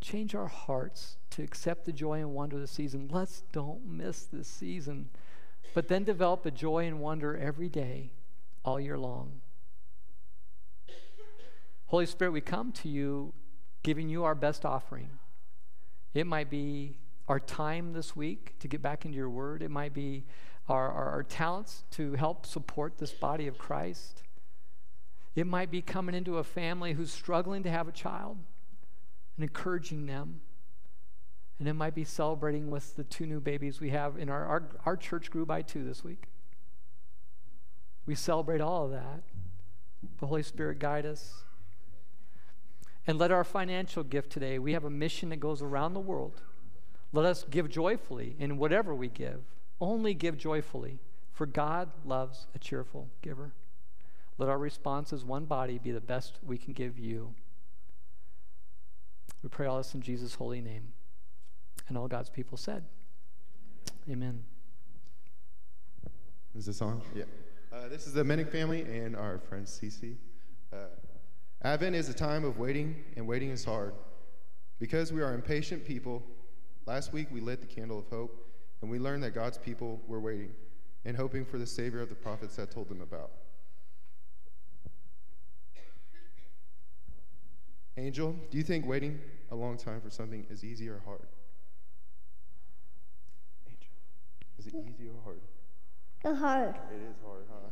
change 0.00 0.34
our 0.34 0.46
hearts 0.46 1.16
to 1.30 1.42
accept 1.42 1.84
the 1.84 1.92
joy 1.92 2.18
and 2.18 2.34
wonder 2.34 2.56
of 2.56 2.62
the 2.62 2.68
season. 2.68 3.08
Let's 3.10 3.42
don't 3.52 3.86
miss 3.86 4.24
this 4.24 4.48
season, 4.48 5.08
but 5.74 5.88
then 5.88 6.04
develop 6.04 6.46
a 6.46 6.50
joy 6.50 6.86
and 6.86 7.00
wonder 7.00 7.36
every 7.36 7.68
day, 7.68 8.12
all 8.64 8.80
year 8.80 8.98
long. 8.98 9.40
Holy 11.86 12.06
Spirit, 12.06 12.32
we 12.32 12.40
come 12.40 12.72
to 12.72 12.88
you 12.88 13.32
giving 13.82 14.08
you 14.08 14.24
our 14.24 14.34
best 14.34 14.64
offering. 14.64 15.10
It 16.14 16.26
might 16.26 16.50
be 16.50 16.96
our 17.28 17.38
time 17.38 17.92
this 17.92 18.16
week 18.16 18.58
to 18.60 18.68
get 18.68 18.82
back 18.82 19.04
into 19.04 19.16
your 19.16 19.30
word, 19.30 19.62
it 19.62 19.70
might 19.70 19.94
be 19.94 20.24
our, 20.68 20.90
our, 20.90 21.10
our 21.10 21.22
talents 21.22 21.84
to 21.92 22.14
help 22.14 22.44
support 22.44 22.98
this 22.98 23.12
body 23.12 23.46
of 23.46 23.58
Christ. 23.58 24.22
It 25.36 25.46
might 25.46 25.70
be 25.70 25.82
coming 25.82 26.14
into 26.14 26.38
a 26.38 26.44
family 26.44 26.94
who's 26.94 27.12
struggling 27.12 27.62
to 27.64 27.70
have 27.70 27.86
a 27.86 27.92
child 27.92 28.38
and 29.36 29.44
encouraging 29.44 30.06
them. 30.06 30.40
And 31.58 31.68
it 31.68 31.74
might 31.74 31.94
be 31.94 32.04
celebrating 32.04 32.70
with 32.70 32.96
the 32.96 33.04
two 33.04 33.26
new 33.26 33.40
babies 33.40 33.80
we 33.80 33.90
have 33.90 34.18
in 34.18 34.28
our, 34.28 34.44
our, 34.44 34.62
our 34.84 34.96
church 34.96 35.30
grew 35.30 35.46
by 35.46 35.62
two 35.62 35.84
this 35.84 36.04
week. 36.04 36.24
We 38.04 38.14
celebrate 38.14 38.60
all 38.60 38.84
of 38.84 38.90
that. 38.92 39.22
The 40.20 40.26
Holy 40.26 40.42
Spirit 40.42 40.78
guide 40.78 41.06
us. 41.06 41.44
And 43.06 43.18
let 43.18 43.30
our 43.30 43.44
financial 43.44 44.02
gift 44.02 44.30
today, 44.30 44.58
we 44.58 44.72
have 44.72 44.84
a 44.84 44.90
mission 44.90 45.30
that 45.30 45.40
goes 45.40 45.62
around 45.62 45.94
the 45.94 46.00
world. 46.00 46.42
Let 47.12 47.24
us 47.24 47.44
give 47.48 47.68
joyfully 47.68 48.36
in 48.38 48.58
whatever 48.58 48.94
we 48.94 49.08
give. 49.08 49.42
Only 49.80 50.12
give 50.12 50.36
joyfully, 50.36 50.98
for 51.32 51.46
God 51.46 51.90
loves 52.04 52.46
a 52.54 52.58
cheerful 52.58 53.08
giver. 53.22 53.52
Let 54.38 54.48
our 54.48 54.58
response 54.58 55.12
as 55.12 55.24
one 55.24 55.44
body 55.44 55.78
be 55.78 55.92
the 55.92 56.00
best 56.00 56.38
we 56.44 56.58
can 56.58 56.72
give 56.72 56.98
you. 56.98 57.34
We 59.42 59.48
pray 59.48 59.66
all 59.66 59.78
this 59.78 59.94
in 59.94 60.00
Jesus' 60.00 60.34
holy 60.34 60.60
name. 60.60 60.92
And 61.88 61.96
all 61.96 62.08
God's 62.08 62.30
people 62.30 62.58
said, 62.58 62.84
Amen. 64.10 64.42
Is 66.56 66.66
this 66.66 66.80
on? 66.80 67.02
Yeah. 67.14 67.24
Uh, 67.72 67.88
this 67.88 68.06
is 68.06 68.12
the 68.12 68.22
Menick 68.22 68.50
family 68.50 68.82
and 68.82 69.14
our 69.14 69.38
friend 69.38 69.66
Cece. 69.66 70.16
Uh, 70.72 70.86
Advent 71.62 71.94
is 71.94 72.08
a 72.08 72.14
time 72.14 72.44
of 72.44 72.58
waiting, 72.58 73.04
and 73.16 73.26
waiting 73.26 73.50
is 73.50 73.64
hard. 73.64 73.92
Because 74.78 75.12
we 75.12 75.22
are 75.22 75.34
impatient 75.34 75.84
people, 75.84 76.22
last 76.86 77.12
week 77.12 77.28
we 77.30 77.40
lit 77.40 77.60
the 77.60 77.66
candle 77.66 77.98
of 77.98 78.06
hope, 78.08 78.46
and 78.80 78.90
we 78.90 78.98
learned 78.98 79.22
that 79.24 79.34
God's 79.34 79.58
people 79.58 80.00
were 80.06 80.20
waiting 80.20 80.52
and 81.04 81.16
hoping 81.16 81.44
for 81.44 81.58
the 81.58 81.66
Savior 81.66 82.00
of 82.00 82.08
the 82.08 82.14
prophets 82.14 82.56
that 82.56 82.70
told 82.70 82.88
them 82.88 83.00
about. 83.00 83.30
Angel, 87.98 88.36
do 88.50 88.58
you 88.58 88.62
think 88.62 88.86
waiting 88.86 89.18
a 89.50 89.54
long 89.54 89.78
time 89.78 90.02
for 90.02 90.10
something 90.10 90.44
is 90.50 90.62
easy 90.62 90.88
or 90.88 91.00
hard? 91.06 91.26
Angel, 93.66 93.88
is 94.58 94.66
it 94.66 94.74
easy 94.74 95.08
or 95.08 95.22
hard? 95.24 95.40
It's 96.22 96.38
hard. 96.38 96.74
It 96.92 97.02
is 97.02 97.16
hard, 97.24 97.44
huh? 97.50 97.70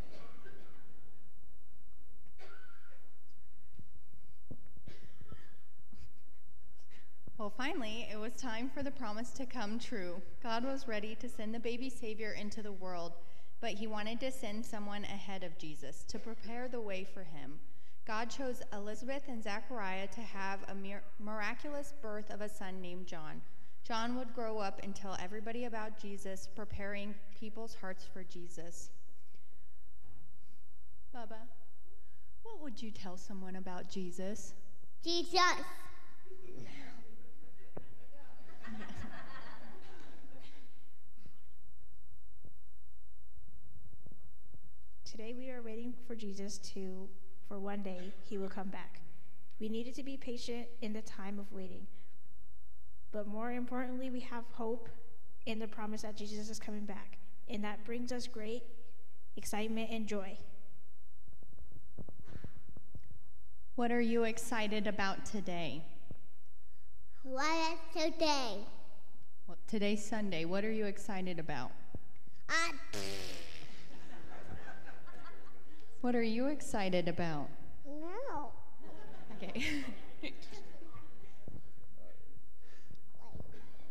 Well, 7.37 7.51
finally, 7.51 8.09
it 8.11 8.17
was 8.17 8.33
time 8.37 8.71
for 8.73 8.83
the 8.83 8.93
promise 8.93 9.31
to 9.33 9.45
come 9.45 9.79
true. 9.79 10.23
God 10.43 10.65
was 10.65 10.89
ready 10.89 11.15
to 11.17 11.29
send 11.29 11.55
the 11.55 11.59
baby 11.59 11.91
Savior 11.91 12.33
into 12.33 12.63
the 12.63 12.73
world, 12.73 13.13
but 13.61 13.73
he 13.73 13.87
wanted 13.87 14.21
to 14.21 14.31
send 14.31 14.65
someone 14.65 15.05
ahead 15.05 15.43
of 15.43 15.59
Jesus 15.59 16.05
to 16.05 16.19
prepare 16.19 16.69
the 16.69 16.81
way 16.81 17.05
for 17.13 17.25
him. 17.25 17.59
God 18.07 18.29
chose 18.29 18.61
Elizabeth 18.75 19.23
and 19.29 19.43
Zachariah 19.43 20.07
to 20.09 20.21
have 20.21 20.61
a 20.69 20.77
miraculous 21.19 21.95
birth 22.03 22.31
of 22.31 22.43
a 22.43 22.49
son 22.49 22.83
named 22.83 23.07
John. 23.07 23.41
John 23.83 24.17
would 24.17 24.35
grow 24.35 24.59
up 24.59 24.81
and 24.83 24.95
tell 24.95 25.17
everybody 25.23 25.65
about 25.65 25.99
Jesus, 25.99 26.49
preparing 26.55 27.15
people's 27.39 27.75
hearts 27.75 28.05
for 28.13 28.23
Jesus. 28.25 28.91
Bubba, 31.17 31.49
what 32.43 32.63
would 32.63 32.83
you 32.83 32.91
tell 32.91 33.17
someone 33.17 33.57
about 33.57 33.89
Jesus? 33.89 34.53
Jesus. 35.03 35.41
Today 45.05 45.35
we 45.35 45.49
are 45.49 45.63
waiting 45.63 45.95
for 46.07 46.15
Jesus 46.15 46.59
to 46.75 47.09
for 47.49 47.59
one 47.59 47.83
day 47.83 48.13
he 48.23 48.39
will 48.39 48.49
come 48.49 48.69
back. 48.69 49.01
We 49.61 49.69
needed 49.69 49.95
to 49.95 50.03
be 50.03 50.17
patient 50.17 50.67
in 50.83 50.93
the 50.93 51.03
time 51.03 51.39
of 51.39 51.51
waiting. 51.53 51.87
But 53.13 53.27
more 53.27 53.53
importantly, 53.53 54.11
we 54.11 54.21
have 54.21 54.45
hope 54.53 54.89
in 55.47 55.59
the 55.59 55.69
promise 55.69 56.03
that 56.03 56.17
Jesus 56.17 56.51
is 56.51 56.59
coming 56.59 56.85
back. 56.85 57.19
And 57.49 57.63
that 57.63 57.85
brings 57.85 58.11
us 58.11 58.27
great 58.27 58.63
excitement 59.37 59.91
and 59.91 60.07
joy. 60.07 60.37
What 63.77 63.91
are 63.91 64.01
you 64.01 64.25
excited 64.25 64.87
about 64.87 65.27
today? 65.27 65.83
What 67.23 67.79
is 67.97 68.13
today? 68.13 68.59
Well, 69.47 69.59
today's 69.67 70.05
Sunday. 70.05 70.45
What 70.45 70.65
are 70.65 70.73
you 70.73 70.87
excited 70.87 71.39
about? 71.39 71.71
Uh, 72.49 72.73
what 76.05 76.15
are 76.15 76.23
you 76.23 76.49
excited 76.49 77.09
about? 77.09 77.49
no. 77.87 78.51
Okay. 79.43 79.83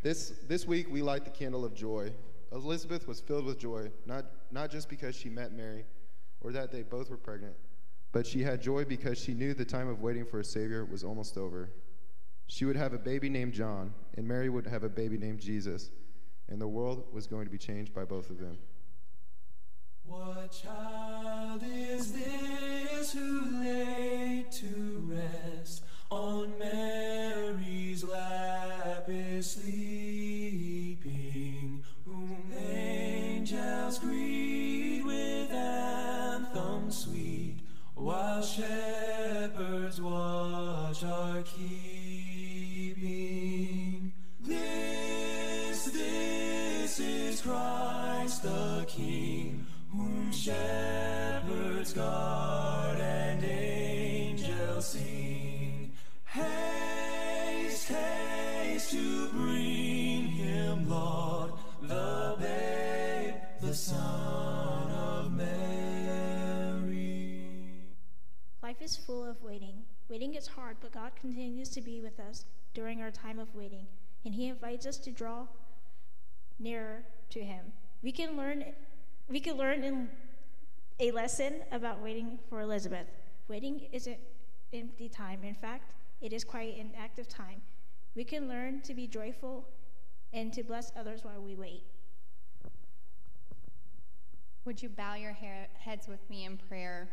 This, 0.03 0.34
this 0.49 0.68
week, 0.68 0.91
we 0.91 1.01
light 1.01 1.24
the 1.24 1.32
candle 1.32 1.66
of 1.66 1.74
joy. 1.74 2.11
Elizabeth 2.51 3.07
was 3.07 3.20
filled 3.20 3.45
with 3.45 3.57
joy, 3.57 3.89
not, 4.05 4.26
not 4.51 4.70
just 4.70 4.89
because 4.89 5.16
she 5.16 5.30
met 5.30 5.53
Mary 5.53 5.86
or 6.41 6.51
that 6.51 6.72
they 6.72 6.84
both 6.84 7.09
were 7.09 7.18
pregnant, 7.18 7.55
but 8.11 8.28
she 8.28 8.43
had 8.43 8.61
joy 8.61 8.86
because 8.86 9.18
she 9.18 9.34
knew 9.34 9.55
the 9.55 9.66
time 9.66 9.88
of 9.88 10.01
waiting 10.01 10.26
for 10.26 10.41
a 10.41 10.43
Savior 10.43 10.86
was 10.86 11.03
almost 11.03 11.38
over. 11.38 11.72
She 12.47 12.66
would 12.66 12.76
have 12.76 12.93
a 12.93 12.99
baby 12.99 13.30
named 13.30 13.53
John, 13.53 13.91
and 14.18 14.28
Mary 14.28 14.49
would 14.49 14.68
have 14.68 14.84
a 14.84 14.89
baby 14.89 15.18
named 15.18 15.39
Jesus, 15.39 15.89
and 16.49 16.61
the 16.61 16.68
world 16.68 17.05
was 17.11 17.26
going 17.26 17.45
to 17.45 17.51
be 17.51 17.57
changed 17.57 17.91
by 17.91 18.03
both 18.03 18.30
of 18.30 18.38
them. 18.38 18.57
What 20.06 20.51
child 20.51 21.64
is 21.64 22.12
this 22.12 23.14
who 23.14 23.62
laid 23.64 24.51
to 24.51 25.04
rest 25.08 25.84
on 26.10 26.58
Mary's 26.60 28.04
lap 28.04 29.06
is 29.08 29.51
sleeping, 29.51 31.04
whom 32.06 32.51
angels 32.58 33.99
greet 33.99 35.04
with 35.06 35.51
anthems 35.51 36.97
sweet, 36.97 37.60
while 37.95 38.41
shepherds 38.41 40.01
watch 40.01 41.04
are 41.04 41.41
keeping. 41.43 42.04
This, 44.41 45.86
this 45.86 46.99
is 46.99 47.41
Christ 47.41 48.43
the 48.43 48.86
King, 48.88 49.62
shepherds 50.44 51.94
guard 51.94 53.00
and 53.00 53.41
angels 53.46 54.88
sing. 54.88 55.89
Haste, 56.26 57.88
haste 57.88 58.91
to 58.91 59.30
bring 59.30 60.28
him, 60.28 60.89
Lord, 60.89 61.52
the 61.82 62.36
babe, 62.41 63.36
the 63.62 63.74
Son 63.74 64.91
of 64.91 65.32
Mary. 65.32 65.54
Life 68.62 68.82
is 68.82 68.98
full 68.98 69.24
of 69.24 69.41
waiting. 69.41 69.84
Waiting 70.10 70.34
is 70.34 70.48
hard, 70.48 70.76
but 70.82 70.91
God 70.91 71.16
continues 71.16 71.70
to 71.70 71.80
be 71.80 72.02
with 72.02 72.20
us 72.20 72.44
during 72.74 73.02
our 73.02 73.12
time 73.12 73.39
of 73.39 73.56
waiting, 73.56 73.88
and 74.26 74.36
He 74.36 74.48
invites 74.48 74.86
us 74.86 74.98
to 74.98 75.12
draw 75.12 75.48
nearer 76.60 77.06
to 77.30 77.41
Him. 77.41 77.72
We 78.02 78.12
can 78.12 78.36
learn, 78.36 78.66
we 79.30 79.39
can 79.39 79.56
learn 79.56 79.86
in 79.86 80.10
a 81.00 81.12
lesson 81.12 81.62
about 81.72 82.02
waiting 82.02 82.39
for 82.50 82.62
Elizabeth. 82.62 83.08
Waiting 83.48 83.88
isn't 83.91 84.18
empty 84.74 85.10
time. 85.10 85.44
In 85.44 85.56
fact, 85.56 85.94
it 86.22 86.34
is 86.34 86.44
quite 86.44 86.78
an 86.78 86.91
active 86.98 87.28
time. 87.28 87.62
We 88.16 88.24
can 88.24 88.48
learn 88.48 88.82
to 88.82 88.94
be 88.94 89.08
joyful 89.08 89.68
and 90.32 90.54
to 90.54 90.64
bless 90.64 90.91
others 90.96 91.24
while 91.24 91.41
we 91.41 91.56
wait. 91.56 91.84
Would 94.66 94.82
you 94.82 94.89
bow 94.89 95.16
your 95.16 95.34
heads 95.34 96.08
with 96.08 96.30
me 96.30 96.46
in 96.46 96.58
prayer? 96.58 97.10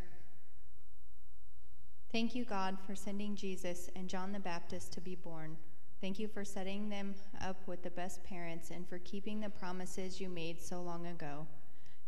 Thank 2.12 2.34
you, 2.34 2.44
God, 2.44 2.76
for 2.86 2.94
sending 2.94 3.34
Jesus 3.34 3.88
and 3.96 4.08
John 4.08 4.32
the 4.32 4.38
Baptist 4.38 4.92
to 4.92 5.00
be 5.00 5.16
born. 5.16 5.56
Thank 6.00 6.18
you 6.18 6.28
for 6.28 6.44
setting 6.44 6.88
them 6.88 7.14
up 7.40 7.56
with 7.66 7.82
the 7.82 7.90
best 7.90 8.24
parents 8.24 8.70
and 8.70 8.88
for 8.88 8.98
keeping 9.00 9.40
the 9.40 9.50
promises 9.50 10.20
you 10.20 10.28
made 10.28 10.62
so 10.62 10.80
long 10.80 11.06
ago. 11.08 11.46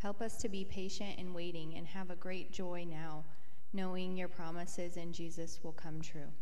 Help 0.02 0.20
us 0.20 0.36
to 0.38 0.48
be 0.48 0.64
patient 0.64 1.16
in 1.16 1.32
waiting 1.32 1.76
and 1.76 1.86
have 1.86 2.10
a 2.10 2.16
great 2.16 2.50
joy 2.50 2.84
now, 2.84 3.22
knowing 3.72 4.16
your 4.16 4.26
promises 4.26 4.96
in 4.96 5.12
Jesus 5.12 5.60
will 5.62 5.70
come 5.70 6.00
true. 6.00 6.32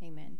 Amen. 0.00 0.38